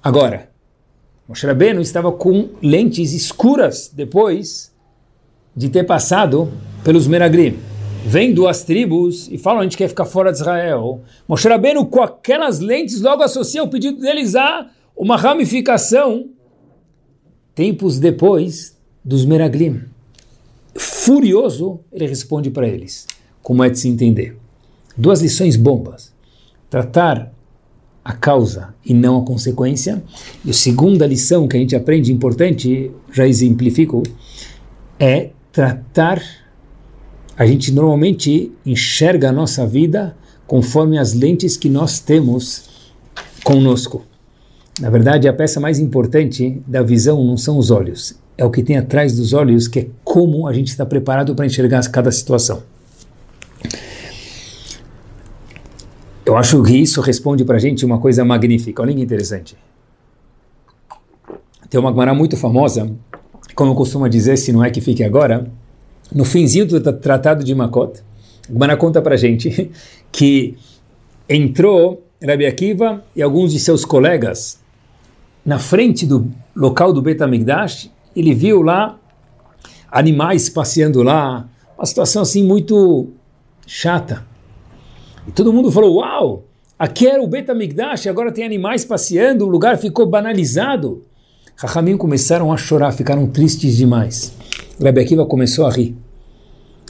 [0.02, 0.48] Agora,
[1.28, 4.72] Moshe Rabbeinu estava com lentes escuras depois
[5.54, 6.52] de ter passado
[6.84, 7.58] pelos Meragrim.
[8.04, 11.00] Vem duas tribos e falam a gente quer ficar fora de Israel.
[11.26, 16.30] Moshe Rabbeinu com aquelas lentes logo associa o pedido deles a uma ramificação
[17.54, 19.96] tempos depois dos Meraglim
[21.06, 23.06] furioso, ele responde para eles,
[23.42, 24.36] como é de se entender.
[24.96, 26.12] Duas lições bombas.
[26.68, 27.32] Tratar
[28.06, 30.00] a causa e não a consequência.
[30.44, 34.04] E a segunda lição que a gente aprende, importante, já exemplifico,
[34.96, 36.22] é tratar.
[37.36, 40.16] A gente normalmente enxerga a nossa vida
[40.46, 42.92] conforme as lentes que nós temos
[43.42, 44.04] conosco.
[44.80, 48.62] Na verdade, a peça mais importante da visão não são os olhos, é o que
[48.62, 52.62] tem atrás dos olhos, que é como a gente está preparado para enxergar cada situação.
[56.26, 58.82] Eu acho que isso responde para a gente uma coisa magnífica.
[58.82, 59.56] Olha que interessante.
[61.70, 62.90] Tem uma Gemara muito famosa
[63.56, 65.50] como eu costumo dizer, se não é que fique agora,
[66.14, 68.02] no finzinho do Tratado de Makot,
[68.50, 69.70] Gmana conta para gente
[70.12, 70.56] que
[71.26, 74.60] entrou Rabbi Akiva e alguns de seus colegas
[75.44, 78.98] na frente do local do Bet HaMikdash, ele viu lá
[79.90, 83.08] animais passeando lá, uma situação assim muito
[83.66, 84.22] chata.
[85.26, 86.44] E todo mundo falou, uau,
[86.78, 91.04] aqui era o Bet HaMikdash, agora tem animais passeando, o lugar ficou banalizado.
[91.56, 94.32] Rahamim começaram a chorar, ficaram tristes demais.
[94.82, 95.96] Rabbi Akiva começou a rir.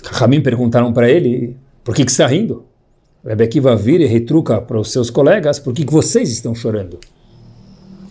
[0.05, 2.64] Rahamim perguntaram para ele, por que, que está rindo?
[3.25, 6.99] Rabbi Akiva vira e retruca para os seus colegas, por que, que vocês estão chorando?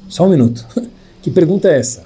[0.08, 0.66] Só um minuto.
[1.22, 2.04] que pergunta é essa?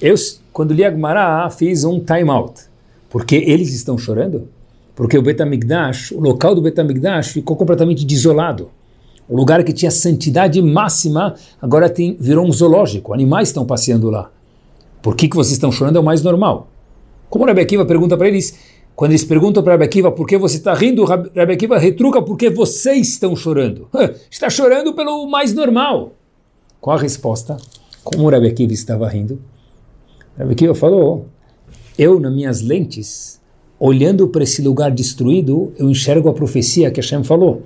[0.00, 0.14] Eu,
[0.52, 2.60] quando li Agmará, fiz um time out.
[3.08, 4.48] Porque eles estão chorando?
[4.98, 8.72] Porque o Betamigdash, o local do Betamigdash ficou completamente desolado.
[9.28, 13.14] O lugar que tinha santidade máxima, agora tem, virou um zoológico.
[13.14, 14.28] Animais estão passeando lá.
[15.00, 16.66] Por que, que vocês estão chorando é o mais normal.
[17.30, 18.58] Como o Rabbi Akiva pergunta para eles,
[18.96, 22.50] quando eles perguntam para Rabbi Akiva por que você está rindo, Rabbi Akiva retruca porque
[22.50, 23.88] vocês estão chorando.
[24.28, 26.14] Está chorando pelo mais normal.
[26.80, 27.56] Qual a resposta?
[28.02, 29.40] Como o Rabbi Akiva estava rindo?
[30.36, 31.28] Rabbi Akiva falou,
[31.96, 33.38] eu nas minhas lentes,
[33.78, 37.62] olhando para esse lugar destruído, eu enxergo a profecia que Hashem falou,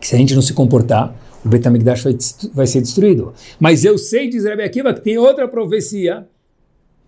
[0.00, 2.16] que se a gente não se comportar, o Betamigdash vai,
[2.54, 3.32] vai ser destruído.
[3.58, 6.26] Mas eu sei, diz Rabbi Akiva, que tem outra profecia,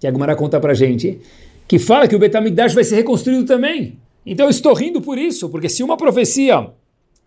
[0.01, 1.20] que a Gemara conta para gente,
[1.68, 3.99] que fala que o Betamigdash vai ser reconstruído também.
[4.27, 6.70] Então eu estou rindo por isso, porque se uma profecia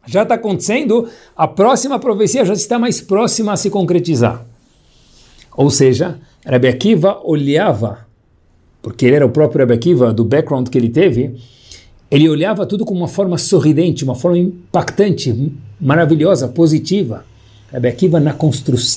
[0.06, 4.46] já está acontecendo, a próxima profecia já está mais próxima a se concretizar.
[5.56, 8.07] Ou seja, Rabbi Akiva olhava,
[8.90, 11.36] porque ele era o próprio Rabbi Akiva, do background que ele teve,
[12.10, 17.26] ele olhava tudo com uma forma sorridente, uma forma impactante, maravilhosa, positiva.
[17.72, 18.36] Rabbi Akiva, na,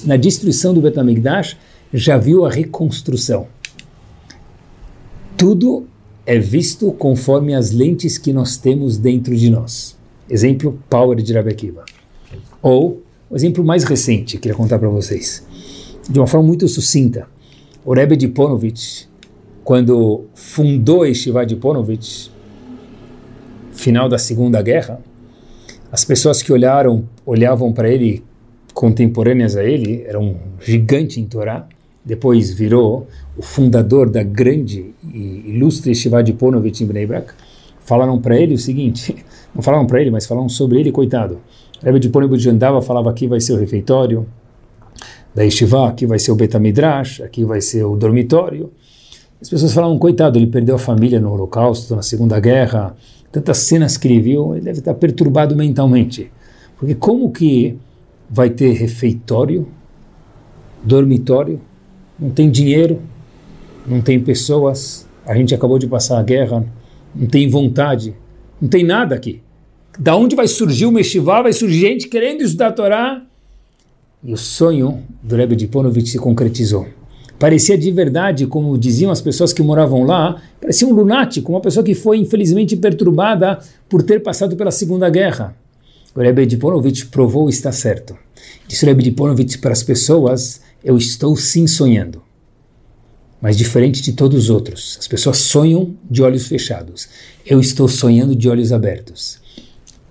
[0.05, 1.57] na destruição do Betamigdash,
[1.92, 3.46] já viu a reconstrução
[5.40, 5.87] tudo
[6.26, 9.96] é visto conforme as lentes que nós temos dentro de nós.
[10.29, 11.83] Exemplo, Power de Rabbi Akiva.
[12.61, 15.42] Ou, o exemplo mais recente, queria contar para vocês,
[16.07, 17.26] de uma forma muito sucinta.
[17.83, 19.05] O Rebbe de Ponovitch,
[19.64, 22.29] quando fundou Yeshiva de Ponovitch,
[23.73, 25.01] final da Segunda Guerra,
[25.92, 28.25] as pessoas que olharam, olhavam para ele,
[28.73, 31.66] contemporâneas a ele, era um gigante em Torá,
[32.05, 37.33] depois virou o fundador da grande e ilustre Shiva de Ponovitch em Bnei Brak,
[37.81, 39.16] falaram para ele o seguinte,
[39.55, 41.40] não falaram para ele, mas falaram sobre ele, coitado.
[41.83, 44.27] Rebbe de Ponovitch andava, falava aqui vai ser o refeitório
[45.35, 48.70] da Yeshiva, aqui vai ser o Betamidrash, aqui vai ser o dormitório.
[49.40, 52.94] As pessoas falavam, coitado, ele perdeu a família no Holocausto, na Segunda Guerra,
[53.33, 56.31] tantas cenas que ele viu, ele deve estar perturbado mentalmente.
[56.76, 57.79] Porque como que
[58.29, 59.66] vai ter refeitório,
[60.83, 61.61] dormitório,
[62.18, 63.00] não tem dinheiro,
[63.87, 66.64] não tem pessoas, a gente acabou de passar a guerra,
[67.14, 68.14] não tem vontade,
[68.61, 69.40] não tem nada aqui.
[69.98, 71.42] Da onde vai surgir o Meshivá?
[71.42, 73.22] Vai surgir gente querendo estudar a Torá.
[74.22, 76.87] E o sonho do Rebbe de Ponovitch se concretizou.
[77.40, 81.83] Parecia de verdade, como diziam as pessoas que moravam lá, parecia um lunático, uma pessoa
[81.83, 85.57] que foi infelizmente perturbada por ter passado pela Segunda Guerra.
[86.14, 86.57] O Rebbe de
[87.07, 88.16] provou estar certo.
[88.68, 92.22] Disse o Rebbe de para as pessoas, eu estou sim sonhando
[93.40, 94.96] mas diferente de todos os outros.
[95.00, 97.09] As pessoas sonham de olhos fechados.
[97.46, 99.40] Eu estou sonhando de olhos abertos.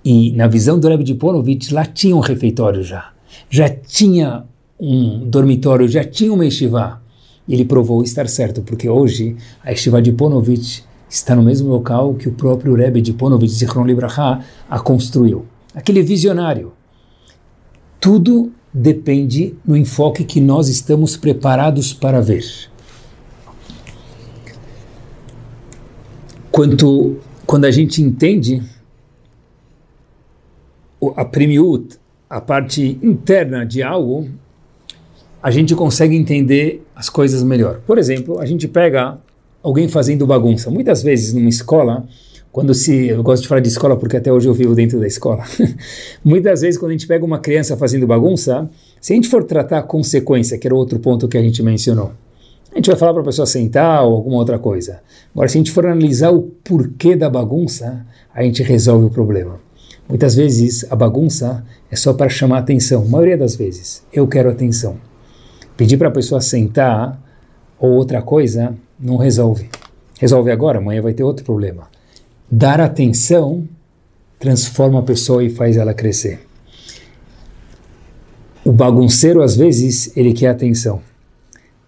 [0.04, 3.12] E na visão do Rebbe de lá tinha um refeitório já.
[3.48, 4.44] Já tinha
[4.78, 6.99] um dormitório, já tinha uma yeshiva.
[7.50, 12.14] E ele provou estar certo, porque hoje a yeshiva de Ponovitch está no mesmo local
[12.14, 15.44] que o próprio Rebbe de Ponovitch, Zichron Libraha, a construiu.
[15.74, 16.72] Aquele visionário.
[18.00, 22.70] Tudo depende no enfoque que nós estamos preparados para ver.
[26.50, 28.62] quanto quando a gente entende
[31.16, 34.28] a primiut, a parte interna de algo,
[35.42, 37.80] a gente consegue entender as coisas melhor.
[37.86, 39.18] Por exemplo, a gente pega
[39.62, 40.70] alguém fazendo bagunça.
[40.70, 42.06] Muitas vezes numa escola,
[42.52, 45.06] quando se, eu gosto de falar de escola porque até hoje eu vivo dentro da
[45.06, 45.44] escola.
[46.24, 48.68] Muitas vezes quando a gente pega uma criança fazendo bagunça,
[49.00, 52.12] se a gente for tratar a consequência, que era outro ponto que a gente mencionou,
[52.72, 55.00] a gente vai falar para a pessoa sentar ou alguma outra coisa.
[55.34, 59.58] Agora, se a gente for analisar o porquê da bagunça, a gente resolve o problema.
[60.08, 63.02] Muitas vezes a bagunça é só para chamar atenção.
[63.02, 65.09] A maioria das vezes, eu quero atenção.
[65.80, 67.18] Pedir para a pessoa sentar
[67.78, 69.70] ou outra coisa não resolve.
[70.18, 71.88] Resolve agora, amanhã vai ter outro problema.
[72.50, 73.66] Dar atenção
[74.38, 76.46] transforma a pessoa e faz ela crescer.
[78.62, 81.00] O bagunceiro, às vezes, ele quer atenção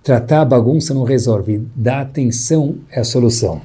[0.02, 3.60] tratar a bagunça não resolve, dar atenção é a solução.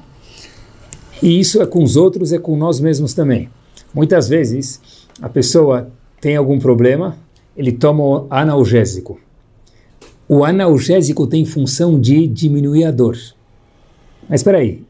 [1.22, 3.48] E isso é com os outros, é com nós mesmos também.
[3.92, 4.80] Muitas vezes
[5.20, 7.16] a pessoa tem algum problema,
[7.56, 9.18] ele toma analgésico.
[10.28, 13.16] O analgésico tem função de diminuir a dor.
[14.28, 14.82] Mas espera aí,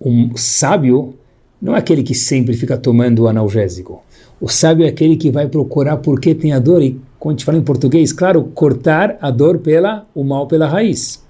[0.00, 1.14] o sábio
[1.62, 4.02] não é aquele que sempre fica tomando o analgésico.
[4.40, 7.32] O sábio é aquele que vai procurar por que tem a dor e, como a
[7.34, 11.24] gente fala em português, claro, cortar a dor pela o mal pela raiz.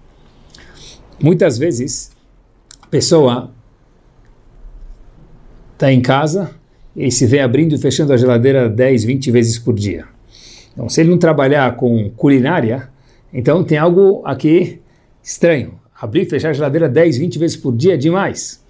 [1.21, 2.13] Muitas vezes
[2.83, 3.51] a pessoa
[5.75, 6.51] está em casa
[6.95, 10.07] e se vê abrindo e fechando a geladeira 10, 20 vezes por dia.
[10.73, 12.89] Então, se ele não trabalhar com culinária,
[13.33, 14.81] então tem algo aqui
[15.23, 15.79] estranho.
[16.01, 18.65] Abrir e fechar a geladeira 10, 20 vezes por dia é demais.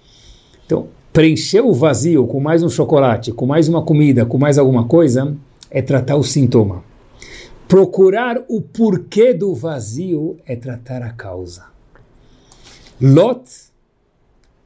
[0.65, 4.85] Então, preencher o vazio com mais um chocolate, com mais uma comida, com mais alguma
[4.85, 5.35] coisa,
[5.69, 6.83] é tratar o sintoma.
[7.67, 11.65] Procurar o porquê do vazio é tratar a causa.
[12.99, 13.47] Lot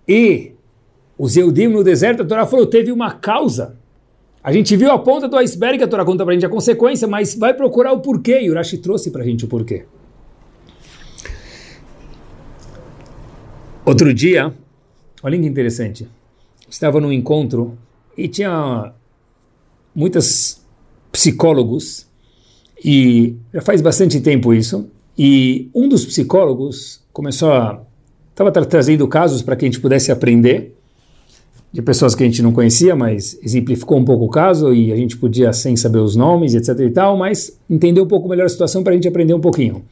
[0.07, 0.53] e
[1.17, 3.77] os Eudim no deserto, a Torá falou, teve uma causa.
[4.43, 7.07] A gente viu a ponta do iceberg, a Torá conta para a gente a consequência,
[7.07, 9.85] mas vai procurar o porquê, e o Rashi trouxe para a gente o porquê.
[13.85, 14.53] Outro dia,
[15.21, 16.09] olha que interessante,
[16.69, 17.77] estava num encontro
[18.17, 18.91] e tinha
[19.95, 20.61] muitos
[21.09, 22.05] psicólogos,
[22.83, 27.81] e já faz bastante tempo isso, e um dos psicólogos começou a...
[28.31, 30.75] estava tra trazendo casos para que a gente pudesse aprender,
[31.73, 34.95] de pessoas que a gente não conhecia, mas exemplificou um pouco o caso e a
[34.95, 38.49] gente podia, sem saber os nomes, etc e tal, mas entender um pouco melhor a
[38.49, 39.83] situação para a gente aprender um pouquinho.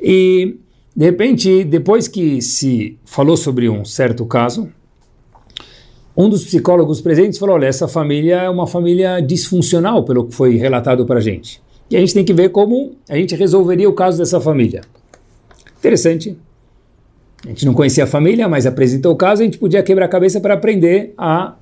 [0.00, 0.58] E,
[0.94, 4.68] de repente, depois que se falou sobre um certo caso,
[6.14, 10.56] um dos psicólogos presentes falou: olha, essa família é uma família disfuncional, pelo que foi
[10.56, 11.62] relatado para a gente.
[11.88, 14.82] E a gente tem que ver como a gente resolveria o caso dessa família.
[15.78, 16.36] Interessante.
[17.44, 20.08] A gente não conhecia a família, mas apresentou o caso, a gente podia quebrar a
[20.08, 21.56] cabeça para aprender a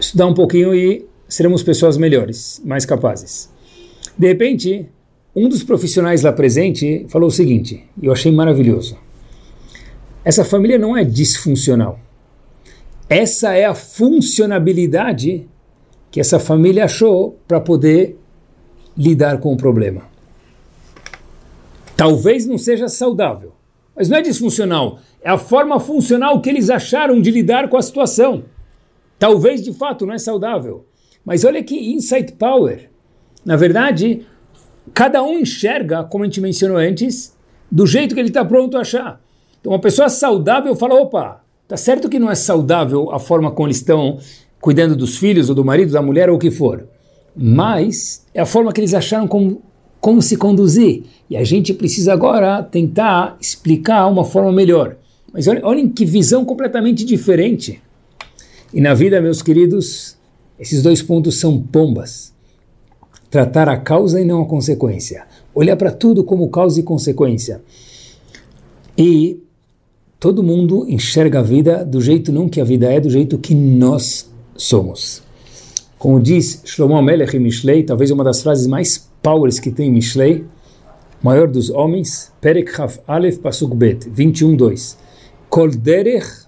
[0.00, 3.50] estudar um pouquinho e seremos pessoas melhores, mais capazes.
[4.16, 4.86] De repente,
[5.34, 8.96] um dos profissionais lá presente falou o seguinte, eu achei maravilhoso.
[10.24, 12.00] Essa família não é disfuncional.
[13.08, 15.46] Essa é a funcionabilidade
[16.10, 18.18] que essa família achou para poder
[18.96, 20.02] lidar com o problema.
[21.96, 23.52] Talvez não seja saudável,
[23.96, 24.98] mas não é disfuncional.
[25.22, 28.44] É a forma funcional que eles acharam de lidar com a situação.
[29.18, 30.84] Talvez de fato não é saudável.
[31.24, 32.90] Mas olha que insight power.
[33.44, 34.26] Na verdade,
[34.92, 37.34] cada um enxerga, como a gente mencionou antes,
[37.70, 39.20] do jeito que ele está pronto a achar.
[39.60, 43.68] Então, uma pessoa saudável fala: opa, tá certo que não é saudável a forma como
[43.68, 44.18] eles estão
[44.60, 46.86] cuidando dos filhos, ou do marido, da mulher, ou o que for.
[47.34, 49.62] Mas é a forma que eles acharam como
[50.06, 51.02] como se conduzir.
[51.28, 54.94] E a gente precisa agora tentar explicar uma forma melhor.
[55.32, 57.82] Mas olhem, olhem que visão completamente diferente.
[58.72, 60.16] E na vida, meus queridos,
[60.60, 62.32] esses dois pontos são pombas.
[63.28, 65.24] Tratar a causa e não a consequência.
[65.52, 67.60] Olhar para tudo como causa e consequência.
[68.96, 69.40] E
[70.20, 73.56] todo mundo enxerga a vida do jeito não que a vida é, do jeito que
[73.56, 75.20] nós somos.
[75.98, 80.44] Como diz Shlomo Melech Mishlei, talvez uma das frases mais powers que tem Mishlei,
[81.20, 82.70] maior dos homens, Perek
[83.08, 84.96] Aleph Pasuk Bet, 21.2.
[85.50, 86.46] Kol derech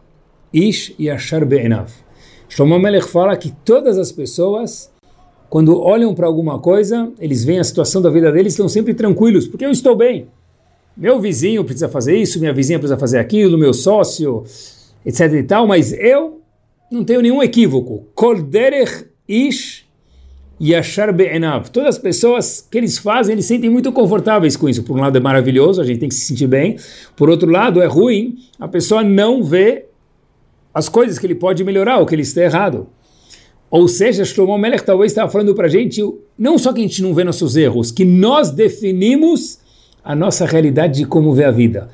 [0.52, 1.90] ish yashar be'enav.
[2.48, 4.92] Shlomo Melech fala que todas as pessoas,
[5.50, 9.48] quando olham para alguma coisa, eles veem a situação da vida deles, estão sempre tranquilos,
[9.48, 10.28] porque eu estou bem.
[10.96, 14.44] Meu vizinho precisa fazer isso, minha vizinha precisa fazer aquilo, meu sócio,
[15.04, 16.40] etc e tal, mas eu
[16.92, 18.04] não tenho nenhum equívoco.
[18.14, 19.87] Kol derech ish
[20.60, 21.70] Yashar Be'enav.
[21.70, 24.82] Todas as pessoas que eles fazem, eles sentem muito confortáveis com isso.
[24.82, 26.76] Por um lado é maravilhoso, a gente tem que se sentir bem.
[27.16, 29.86] Por outro lado é ruim, a pessoa não vê
[30.74, 32.88] as coisas que ele pode melhorar, ou que ele está errado.
[33.70, 36.02] Ou seja, Shlomo Melech talvez estava falando para a gente,
[36.38, 39.58] não só que a gente não vê nossos erros, que nós definimos
[40.02, 41.90] a nossa realidade de como vê a vida.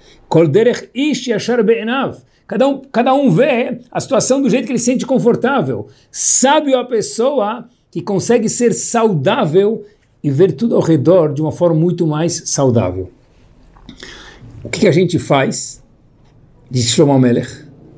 [2.47, 5.89] Cada um, cada um vê a situação do jeito que ele se sente confortável.
[6.13, 9.85] Sábio a pessoa que consegue ser saudável
[10.21, 13.09] e ver tudo ao redor de uma forma muito mais saudável.
[14.65, 15.81] O que, que a gente faz?
[16.69, 17.49] Diz Shlomo Melech.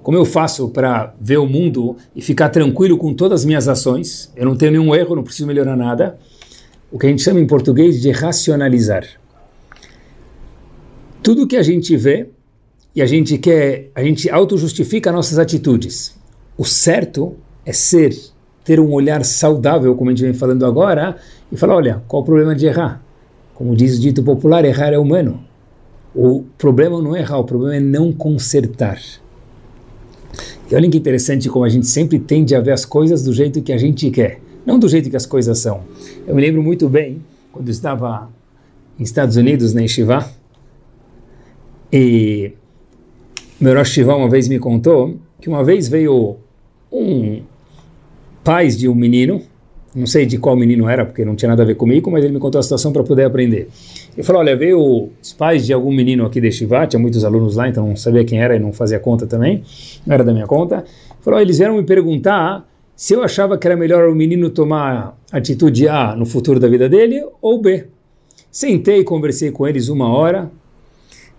[0.03, 4.31] Como eu faço para ver o mundo e ficar tranquilo com todas as minhas ações?
[4.37, 6.19] Eu não tenho nenhum erro, não preciso melhorar nada.
[6.93, 9.07] O que a gente chama em português de racionalizar.
[11.23, 12.29] Tudo que a gente vê
[12.95, 16.15] e a gente quer, a gente auto-justifica nossas atitudes.
[16.55, 17.35] O certo
[17.65, 18.36] é ser
[18.67, 21.17] ter um olhar saudável, como a gente vem falando agora,
[21.53, 23.01] e falar, olha, qual o problema de errar?
[23.55, 25.41] Como diz o dito popular, errar é humano.
[26.13, 29.01] O problema não é errar, o problema é não consertar.
[30.69, 33.63] E olha que interessante como a gente sempre tende a ver as coisas do jeito
[33.63, 35.83] que a gente quer, não do jeito que as coisas são.
[36.27, 38.29] Eu me lembro muito bem, quando estava
[38.99, 40.29] nos Estados Unidos, na Yeshiva,
[41.93, 42.53] e
[43.61, 46.37] meu Rosh Shiva uma vez me contou que uma vez veio
[46.91, 47.43] um
[48.47, 49.43] pai de um menino,
[49.93, 52.33] não sei de qual menino era, porque não tinha nada a ver comigo, mas ele
[52.33, 53.69] me contou a situação para poder aprender.
[54.15, 57.57] Ele falou, olha, veio os pais de algum menino aqui de Shiva, tinha muitos alunos
[57.57, 59.65] lá, então não sabia quem era e não fazia conta também,
[60.07, 60.77] não era da minha conta.
[60.77, 65.19] Ele falou, eles vieram me perguntar se eu achava que era melhor o menino tomar
[65.33, 67.87] atitude A no futuro da vida dele ou B.
[68.49, 70.53] Sentei e conversei com eles uma hora,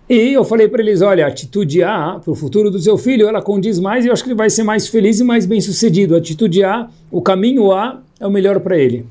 [0.08, 3.28] e eu falei para eles, olha, a atitude A para o futuro do seu filho,
[3.28, 5.60] ela condiz mais e eu acho que ele vai ser mais feliz e mais bem
[5.60, 6.14] sucedido.
[6.14, 9.04] A atitude A, o caminho A é o melhor para ele.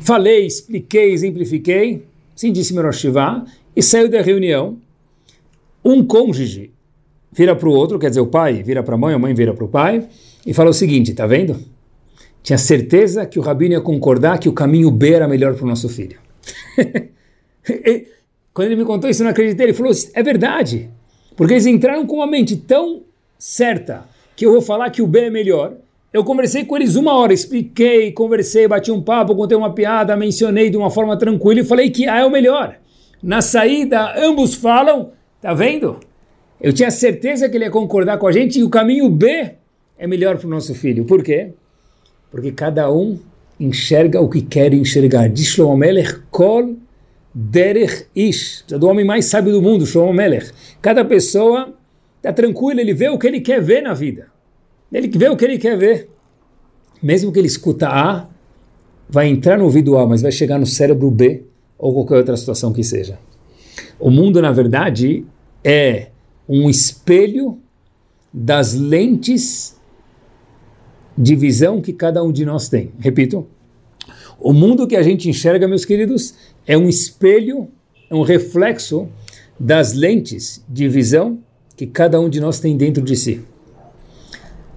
[0.00, 2.84] Falei, expliquei, exemplifiquei, sim disse meu
[3.76, 4.78] e saiu da reunião.
[5.84, 6.72] Um cônjuge
[7.30, 9.54] vira para o outro, quer dizer, o pai vira para a mãe, a mãe vira
[9.54, 10.06] para o pai,
[10.46, 11.58] e fala o seguinte, tá vendo?
[12.42, 15.68] Tinha certeza que o rabino ia concordar que o caminho B era melhor para o
[15.68, 16.18] nosso filho.
[18.54, 19.66] Quando ele me contou isso, eu não acreditei.
[19.66, 20.90] Ele falou: é verdade.
[21.36, 23.02] Porque eles entraram com uma mente tão
[23.38, 24.04] certa
[24.36, 25.74] que eu vou falar que o B é melhor.
[26.12, 30.68] Eu conversei com eles uma hora, expliquei, conversei, bati um papo, contei uma piada, mencionei
[30.68, 32.76] de uma forma tranquila e falei que A é o melhor.
[33.22, 35.98] Na saída, ambos falam, tá vendo?
[36.60, 39.52] Eu tinha certeza que ele ia concordar com a gente e o caminho B
[39.96, 41.04] é melhor para o nosso filho.
[41.06, 41.52] Por quê?
[42.30, 43.18] Porque cada um
[43.58, 45.28] enxerga o que quer enxergar.
[45.28, 46.76] Diz Shlomo Melech, Kol
[47.34, 50.50] Derech Ish, do homem mais sábio do mundo, Shlomo Melech.
[50.80, 51.74] Cada pessoa
[52.16, 54.28] está tranquila, ele vê o que ele quer ver na vida.
[54.92, 56.10] Ele vê o que ele quer ver.
[57.02, 58.28] Mesmo que ele escuta A,
[59.08, 61.44] vai entrar no ouvido A, mas vai chegar no cérebro B
[61.78, 63.18] ou qualquer outra situação que seja.
[63.98, 65.24] O mundo, na verdade,
[65.64, 66.08] é
[66.48, 67.58] um espelho
[68.32, 69.80] das lentes
[71.16, 72.92] de visão que cada um de nós tem.
[72.98, 73.46] Repito,
[74.40, 76.34] o mundo que a gente enxerga, meus queridos,
[76.66, 77.68] é um espelho,
[78.10, 79.08] é um reflexo
[79.58, 81.38] das lentes de visão
[81.76, 83.42] que cada um de nós tem dentro de si.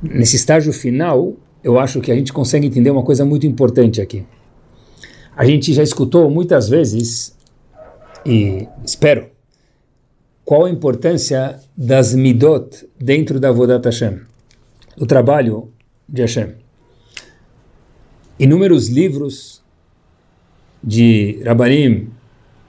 [0.02, 1.34] Nesse estágio final,
[1.64, 4.26] eu acho que a gente consegue entender uma coisa muito importante aqui.
[5.36, 7.36] A gente já escutou muitas vezes,
[8.26, 9.28] e espero,
[10.44, 14.22] qual a importância das midot dentro da Vodat Hashem,
[14.96, 15.72] do trabalho
[16.08, 16.66] de Hashem
[18.40, 19.55] inúmeros livros
[20.86, 22.10] de Rabanim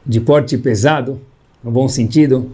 [0.07, 1.21] de porte pesado,
[1.63, 2.51] no bom sentido,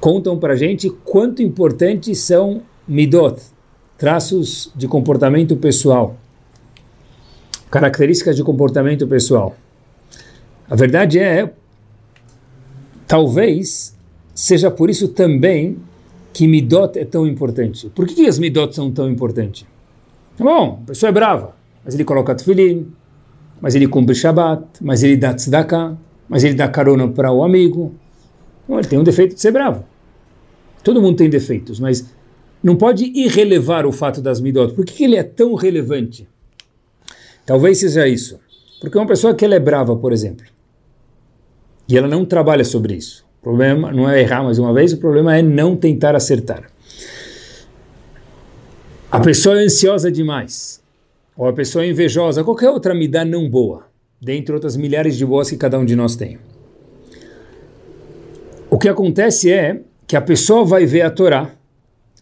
[0.00, 3.40] contam para gente quanto importantes são midot,
[3.98, 6.16] traços de comportamento pessoal,
[7.70, 9.56] características de comportamento pessoal.
[10.70, 11.52] A verdade é,
[13.06, 13.94] talvez
[14.34, 15.76] seja por isso também
[16.32, 17.90] que midot é tão importante.
[17.90, 19.66] Por que, que as midot são tão importantes?
[20.38, 21.54] Bom, a pessoa é brava,
[21.84, 22.90] mas ele coloca tefilim,
[23.62, 25.96] mas ele cumpre Shabbat, mas ele dá tzedakah,
[26.28, 27.94] mas ele dá carona para o amigo.
[28.68, 29.84] Ele tem um defeito de ser bravo.
[30.82, 32.04] Todo mundo tem defeitos, mas
[32.60, 34.74] não pode irrelevar o fato das midot.
[34.74, 36.28] Por que ele é tão relevante?
[37.46, 38.40] Talvez seja isso.
[38.80, 40.44] Porque uma pessoa que ela é brava, por exemplo,
[41.88, 43.24] e ela não trabalha sobre isso.
[43.40, 46.68] O problema não é errar mais uma vez, o problema é não tentar acertar.
[49.08, 50.81] A pessoa é ansiosa demais
[51.36, 53.86] ou a pessoa invejosa, qualquer outra midá não boa,
[54.20, 56.38] dentre outras milhares de boas que cada um de nós tem.
[58.70, 61.54] O que acontece é que a pessoa vai ver a Torá,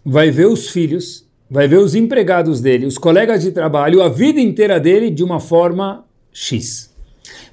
[0.05, 4.41] vai ver os filhos, vai ver os empregados dele, os colegas de trabalho, a vida
[4.41, 6.95] inteira dele de uma forma X.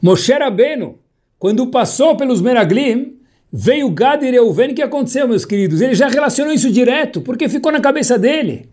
[0.02, 0.98] Moshe Rabbeinu,
[1.40, 3.18] quando passou pelos Meraglim,
[3.52, 5.82] veio Gad e Reuven, o que aconteceu, meus queridos?
[5.82, 8.70] Ele já relacionou isso direto, porque ficou na cabeça dele.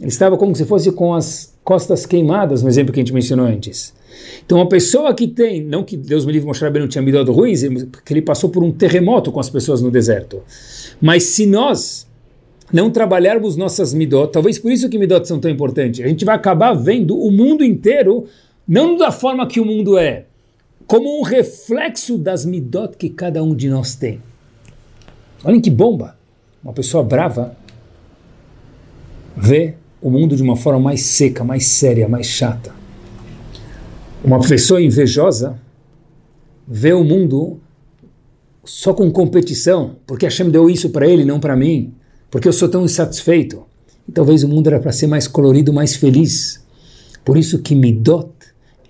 [0.00, 3.46] Ele estava como se fosse com as costas queimadas, no exemplo que a gente mencionou
[3.46, 3.94] antes.
[4.44, 7.30] Então, uma pessoa que tem, não que Deus me livre mostrar bem não tinha midot
[7.30, 10.42] ruins, porque ele passou por um terremoto com as pessoas no deserto.
[11.00, 12.06] Mas se nós
[12.72, 16.34] não trabalharmos nossas midot, talvez por isso que midot são tão importantes, a gente vai
[16.34, 18.26] acabar vendo o mundo inteiro,
[18.66, 20.24] não da forma que o mundo é,
[20.86, 24.20] como um reflexo das midot que cada um de nós tem.
[25.44, 26.16] Olhem que bomba!
[26.62, 27.56] Uma pessoa brava
[29.36, 32.74] vê o mundo de uma forma mais seca, mais séria, mais chata.
[34.24, 35.58] Uma pessoa invejosa
[36.66, 37.60] vê o mundo
[38.64, 41.94] só com competição, porque Hashem deu isso para ele, não para mim,
[42.30, 43.62] porque eu sou tão insatisfeito.
[44.08, 46.64] E talvez o mundo era para ser mais colorido, mais feliz.
[47.24, 48.30] Por isso que Midot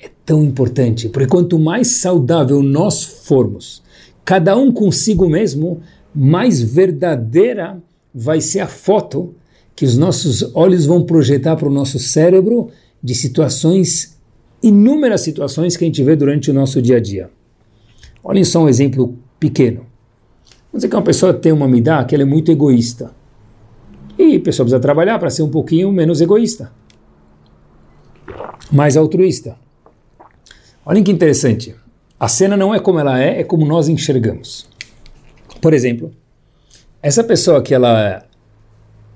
[0.00, 3.82] é tão importante, porque quanto mais saudável nós formos,
[4.24, 5.80] cada um consigo mesmo,
[6.14, 7.78] mais verdadeira
[8.14, 9.34] vai ser a foto
[9.82, 12.70] que os nossos olhos vão projetar para o nosso cérebro
[13.02, 14.16] de situações,
[14.62, 17.28] inúmeras situações que a gente vê durante o nosso dia a dia.
[18.22, 19.80] Olhem só um exemplo pequeno.
[20.70, 23.10] Vamos dizer que uma pessoa tem uma midá que ela é muito egoísta.
[24.16, 26.70] E a pessoa precisa trabalhar para ser um pouquinho menos egoísta.
[28.70, 29.56] Mais altruísta.
[30.86, 31.74] Olhem que interessante.
[32.20, 34.64] A cena não é como ela é, é como nós enxergamos.
[35.60, 36.12] Por exemplo,
[37.02, 38.24] essa pessoa que ela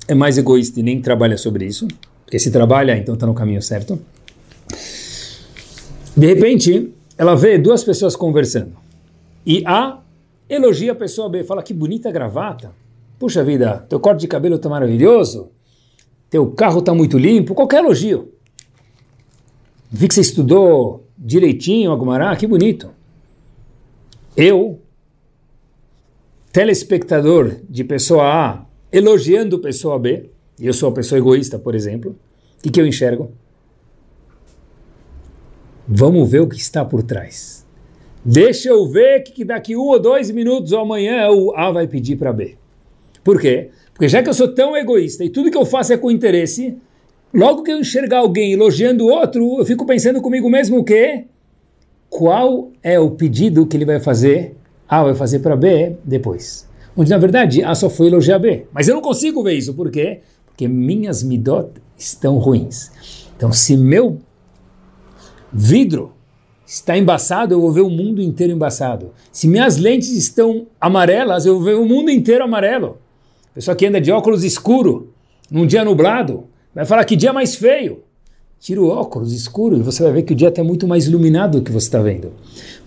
[0.09, 1.87] é mais egoísta e nem trabalha sobre isso,
[2.25, 3.99] porque se trabalha, então está no caminho certo.
[6.17, 8.73] De repente, ela vê duas pessoas conversando.
[9.45, 10.01] E A
[10.49, 12.73] elogia a pessoa B, fala que bonita gravata.
[13.19, 15.51] Puxa vida, teu corte de cabelo está maravilhoso.
[16.31, 17.55] Teu carro está muito limpo.
[17.55, 18.33] Qualquer elogio.
[19.91, 22.91] Vi que você estudou direitinho, Agumará, que bonito.
[24.37, 24.81] Eu,
[26.53, 28.66] telespectador de pessoa A,
[28.97, 32.17] elogiando pessoa B, e eu sou a pessoa egoísta, por exemplo,
[32.59, 33.31] o que, que eu enxergo?
[35.87, 37.67] Vamos ver o que está por trás.
[38.25, 42.17] Deixa eu ver que daqui um ou dois minutos ou amanhã o A vai pedir
[42.17, 42.57] para B.
[43.23, 43.69] Por quê?
[43.93, 46.79] Porque já que eu sou tão egoísta e tudo que eu faço é com interesse,
[47.33, 51.27] logo que eu enxergar alguém elogiando o outro, eu fico pensando comigo mesmo o quê?
[52.09, 54.57] Qual é o pedido que ele vai fazer?
[54.89, 56.67] A vai fazer para B depois.
[56.97, 58.67] Onde na verdade A só foi elogiar B.
[58.73, 59.75] Mas eu não consigo ver isso.
[59.75, 60.21] Por quê?
[60.47, 62.91] Porque minhas midot estão ruins.
[63.37, 64.19] Então, se meu
[65.53, 66.13] vidro
[66.67, 69.13] está embaçado, eu vou ver o mundo inteiro embaçado.
[69.31, 72.99] Se minhas lentes estão amarelas, eu vou ver o mundo inteiro amarelo.
[73.55, 75.13] Pessoa que anda de óculos escuro,
[75.51, 76.45] num dia nublado,
[76.75, 78.03] vai falar que dia mais feio.
[78.59, 81.59] Tira o óculos escuro e você vai ver que o dia está muito mais iluminado
[81.59, 82.33] do que você está vendo.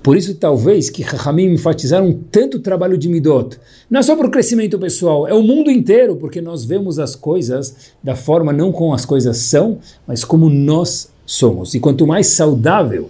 [0.01, 3.57] Por isso, talvez, que Rahamim enfatizaram tanto o trabalho de Midot.
[3.89, 7.15] Não é só para o crescimento pessoal, é o mundo inteiro, porque nós vemos as
[7.15, 11.75] coisas da forma não como as coisas são, mas como nós somos.
[11.75, 13.09] E quanto mais saudável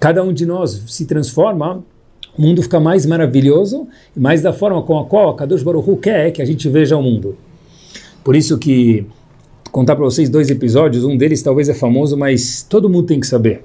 [0.00, 1.84] cada um de nós se transforma,
[2.36, 5.90] o mundo fica mais maravilhoso e mais da forma com a qual a Kadosh Baruch
[5.90, 7.36] Hu quer que a gente veja o mundo.
[8.22, 9.04] Por isso que
[9.70, 13.26] contar para vocês dois episódios, um deles talvez é famoso, mas todo mundo tem que
[13.26, 13.62] saber.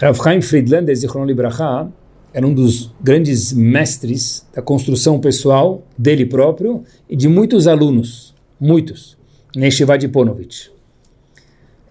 [0.00, 1.90] Rav Chaim Friedlander, Zichron Libraha,
[2.32, 9.16] era um dos grandes mestres da construção pessoal dele próprio e de muitos alunos, muitos,
[9.56, 10.70] Neshiva de Ponovich.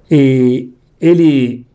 [0.09, 0.69] E
[1.01, 1.65] ele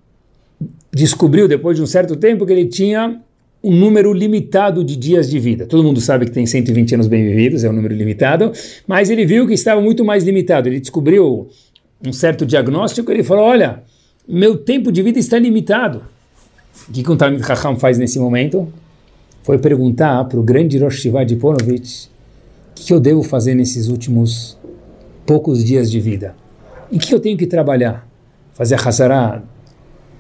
[0.91, 3.21] descobriu depois de um certo tempo que ele tinha
[3.63, 5.67] um número limitado de dias de vida.
[5.67, 8.53] Todo mundo sabe que tem 120 anos bem vividos, é um número limitado,
[8.87, 10.69] mas ele viu que estava muito mais limitado.
[10.69, 11.49] Ele descobriu
[12.05, 13.83] um certo diagnóstico, ele falou: "Olha,
[14.27, 16.03] meu tempo de vida está limitado".
[16.89, 18.73] O que o Talmud Chacham faz nesse momento?
[19.43, 22.09] Foi perguntar para o grande Rosh Shiva de Ponovich
[22.71, 24.59] o que, eu devo fazer nesses últimos
[25.27, 26.35] poucos dias de vida.
[26.91, 28.09] Em que eu tenho que trabalhar?
[28.55, 29.43] Fazer a Hazara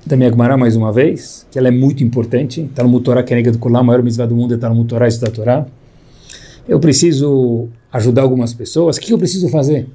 [0.04, 2.62] da minha Gemara mais uma vez, que ela é muito importante.
[2.62, 5.18] Está no Mutorá Kenega do Kulam, a maior mitzvah do mundo está no Mutorá e
[5.30, 5.66] Torá.
[6.68, 8.96] Eu preciso ajudar algumas pessoas.
[8.96, 9.88] O que eu preciso fazer?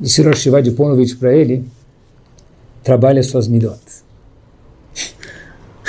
[0.00, 1.64] Disse Rosh Shiva de Ponovich para ele,
[2.82, 3.80] trabalhe as suas midot.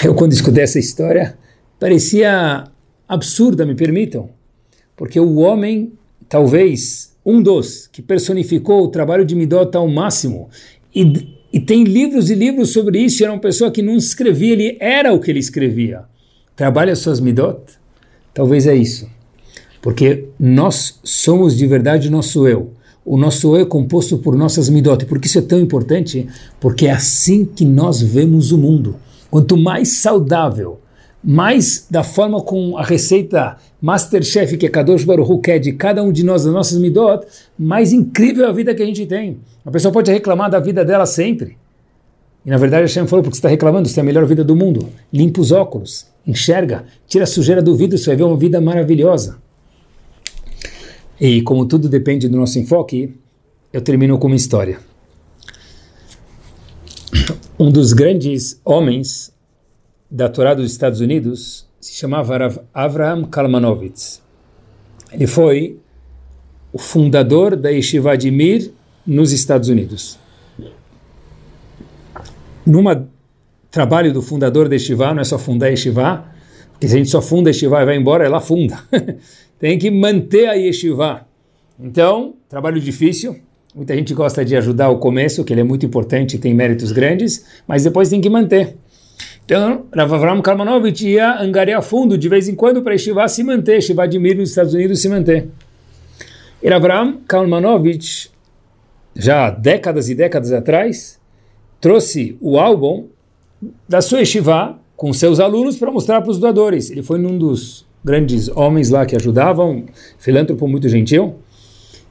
[0.03, 1.37] Eu, quando escutei essa história,
[1.79, 2.65] parecia
[3.07, 4.29] absurda, me permitam,
[4.95, 5.93] porque o homem,
[6.27, 10.49] talvez um dos que personificou o trabalho de Midot ao máximo
[10.93, 13.23] e e tem livros e livros sobre isso.
[13.23, 16.01] Era uma pessoa que não escrevia, ele era o que ele escrevia.
[16.55, 17.61] Trabalha suas midot?
[18.33, 19.07] Talvez é isso.
[19.79, 22.71] Porque nós somos de verdade o nosso eu.
[23.05, 25.05] O nosso eu é composto por nossas midot.
[25.05, 26.27] Por que isso é tão importante?
[26.59, 28.95] Porque é assim que nós vemos o mundo.
[29.29, 30.79] Quanto mais saudável,
[31.23, 36.03] mais da forma com a receita Masterchef que é Kadosh Baruch Hu quer de cada
[36.03, 37.25] um de nós, das nossas midot,
[37.57, 39.39] mais incrível a vida que a gente tem.
[39.65, 41.57] A pessoa pode reclamar da vida dela sempre.
[42.45, 44.55] E na verdade Hashem falou, porque você está reclamando, você tem a melhor vida do
[44.55, 44.89] mundo.
[45.11, 49.37] Limpa os óculos, enxerga, tira a sujeira do vidro, você vai ver uma vida maravilhosa.
[51.19, 53.13] E como tudo depende do nosso enfoque,
[53.71, 54.79] eu termino com uma história.
[57.57, 59.32] Um dos grandes homens
[60.13, 62.37] da Torá dos Estados Unidos se chamava
[62.71, 64.21] Avraham Kalmanovitz.
[65.11, 65.79] Ele foi
[66.71, 68.71] o fundador da Yeshiva de Mir
[69.07, 70.19] nos Estados Unidos.
[72.63, 73.09] Numa
[73.71, 76.25] trabalho do fundador da Yeshiva, não é só fundar a Yeshiva,
[76.71, 78.79] porque se a gente só funda a Yeshiva e vai embora, ela funda.
[79.57, 81.25] Tem que manter a Yeshiva.
[81.79, 83.35] Então, trabalho difícil,
[83.73, 87.45] muita gente gosta de ajudar o começo, que ele é muito importante, tem méritos grandes,
[87.67, 88.77] mas depois tem que manter.
[89.45, 93.81] Então, Rav Avram Kalmanovich ia angariar fundo de vez em quando para Shiva se manter,
[93.81, 95.49] Shiva de Mir nos Estados Unidos se manter.
[96.61, 98.31] E Rav Avram Kalmanovich,
[99.15, 101.19] já décadas e décadas atrás,
[101.81, 103.07] trouxe o álbum
[103.87, 106.89] da sua Yeshiva com seus alunos para mostrar para os doadores.
[106.89, 109.85] Ele foi um dos grandes homens lá que ajudavam,
[110.17, 111.35] filântropo muito gentil.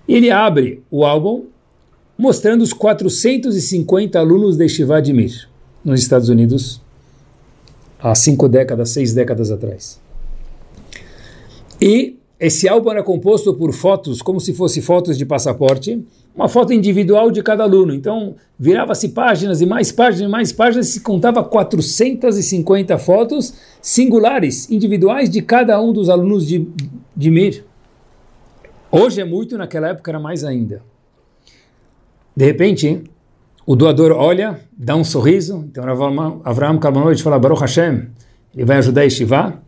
[0.07, 1.45] Ele abre o álbum
[2.19, 5.49] mostrando os 450 alunos de Yeshiva de Mir,
[5.83, 6.82] nos Estados Unidos,
[8.03, 10.01] há cinco décadas, seis décadas atrás.
[11.81, 16.73] E esse álbum era composto por fotos, como se fossem fotos de passaporte, uma foto
[16.73, 17.95] individual de cada aluno.
[17.95, 25.31] Então, virava-se páginas e mais páginas e mais páginas, se contava 450 fotos singulares, individuais
[25.31, 26.67] de cada um dos alunos de,
[27.17, 27.65] de Mir.
[28.91, 30.83] Hoje é muito, naquela época era mais ainda.
[32.35, 33.05] De repente,
[33.65, 35.85] o doador olha, dá um sorriso, então
[36.45, 38.09] Avraham Kalmanovich fala, Baruch Hashem,
[38.55, 39.63] ele vai ajudar a Yeshiva.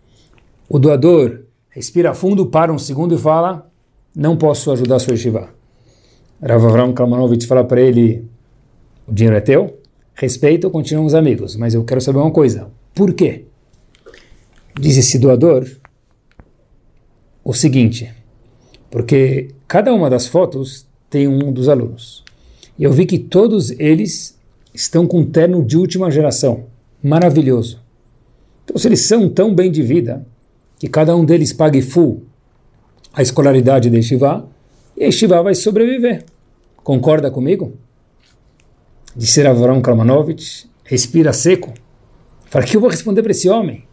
[0.69, 3.71] O doador respira fundo, para um segundo e fala,
[4.15, 5.49] não posso ajudar a sua Yeshiva.
[6.43, 8.29] Rav Avram Kalmanovich fala para ele,
[9.07, 9.79] o dinheiro é teu,
[10.15, 13.45] respeito, continuamos amigos, mas eu quero saber uma coisa, por quê?
[14.79, 15.67] Diz esse doador
[17.45, 18.13] o seguinte,
[18.91, 22.24] porque cada uma das fotos tem um dos alunos.
[22.79, 24.39] E eu vi que todos eles
[24.72, 26.64] estão com um terno de última geração.
[27.03, 27.81] Maravilhoso.
[28.64, 30.27] Então, se eles são tão bem de vida,
[30.79, 32.22] que cada um deles pague full
[33.12, 34.49] a escolaridade de Yeshiva,
[34.97, 36.25] e a Yeshiva vai sobreviver.
[36.83, 37.75] Concorda comigo?
[39.16, 41.72] Disse Avram Kalmanovich, respira seco.
[42.47, 43.85] Fala, que eu vou responder para esse homem?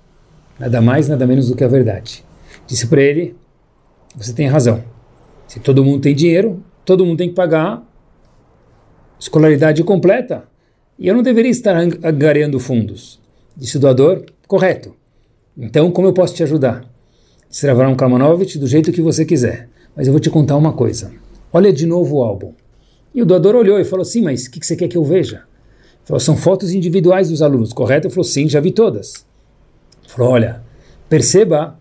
[0.59, 2.23] Nada mais, nada menos do que a verdade.
[2.65, 3.35] Disse para ele,
[4.15, 4.83] você tem razão.
[5.47, 7.83] Se todo mundo tem dinheiro, todo mundo tem que pagar
[9.21, 10.43] escolaridade completa.
[10.97, 13.19] E eu não deveria estar angariando fundos.
[13.55, 14.95] Disse o doador, correto.
[15.57, 16.83] Então, como eu posso te ajudar?
[17.49, 19.69] Disse Ravaram Kalmanovich, do jeito que você quiser.
[19.95, 21.11] Mas eu vou te contar uma coisa.
[21.53, 22.53] Olha de novo o álbum.
[23.13, 25.03] E o doador olhou e falou, sim, mas o que, que você quer que eu
[25.03, 25.37] veja?
[25.37, 28.07] Ele falou, são fotos individuais dos alunos, correto?
[28.07, 29.25] Ele falou, sim, já vi todas.
[30.03, 30.63] Ele falou, olha,
[31.09, 31.77] perceba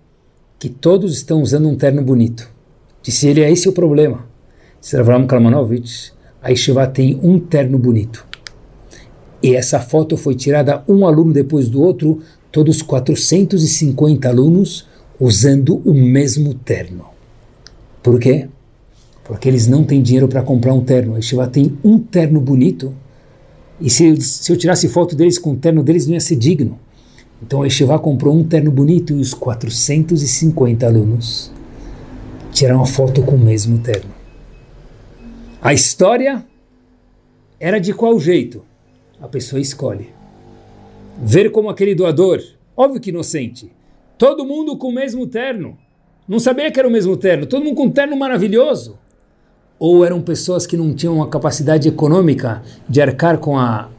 [0.58, 2.50] que todos estão usando um terno bonito.
[3.02, 4.26] Disse ele, é esse o problema.
[4.80, 6.12] Disse Ravaram Kalmanovich,
[6.42, 8.26] a Yeshiva tem um terno bonito.
[9.42, 12.20] E essa foto foi tirada um aluno depois do outro,
[12.52, 14.86] todos 450 alunos
[15.18, 17.04] usando o mesmo terno.
[18.02, 18.48] Por quê?
[19.24, 21.14] Porque eles não têm dinheiro para comprar um terno.
[21.14, 22.94] A Yeshiva tem um terno bonito.
[23.80, 26.78] E se, se eu tirasse foto deles com o terno deles, não ia ser digno.
[27.42, 31.50] Então a Yeshiva comprou um terno bonito e os 450 alunos
[32.52, 34.19] tiraram a foto com o mesmo terno.
[35.62, 36.42] A história
[37.60, 38.64] era de qual jeito?
[39.20, 40.08] A pessoa escolhe.
[41.22, 42.40] Ver como aquele doador,
[42.74, 43.70] óbvio que inocente,
[44.16, 45.76] todo mundo com o mesmo terno.
[46.26, 48.98] Não sabia que era o mesmo terno, todo mundo com um terno maravilhoso.
[49.78, 53.90] Ou eram pessoas que não tinham a capacidade econômica de arcar com a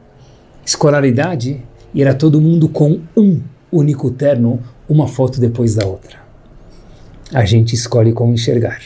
[0.65, 3.39] escolaridade e era todo mundo com um
[3.71, 6.17] único terno, uma foto depois da outra.
[7.31, 8.79] A gente escolhe como enxergar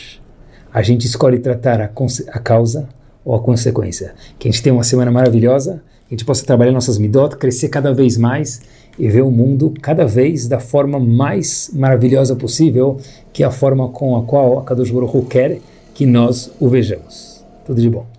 [0.76, 2.89] a gente escolhe tratar a, a causa
[3.23, 4.13] ou a consequência.
[4.38, 7.69] Que a gente tenha uma semana maravilhosa, que a gente possa trabalhar nossas midot, crescer
[7.69, 8.61] cada vez mais
[8.99, 12.97] e ver o mundo cada vez da forma mais maravilhosa possível,
[13.32, 15.59] que é a forma com a qual a Kadosh Baruch Hu quer
[15.93, 17.41] que nós o vejamos.
[17.65, 18.14] Tudo de bom.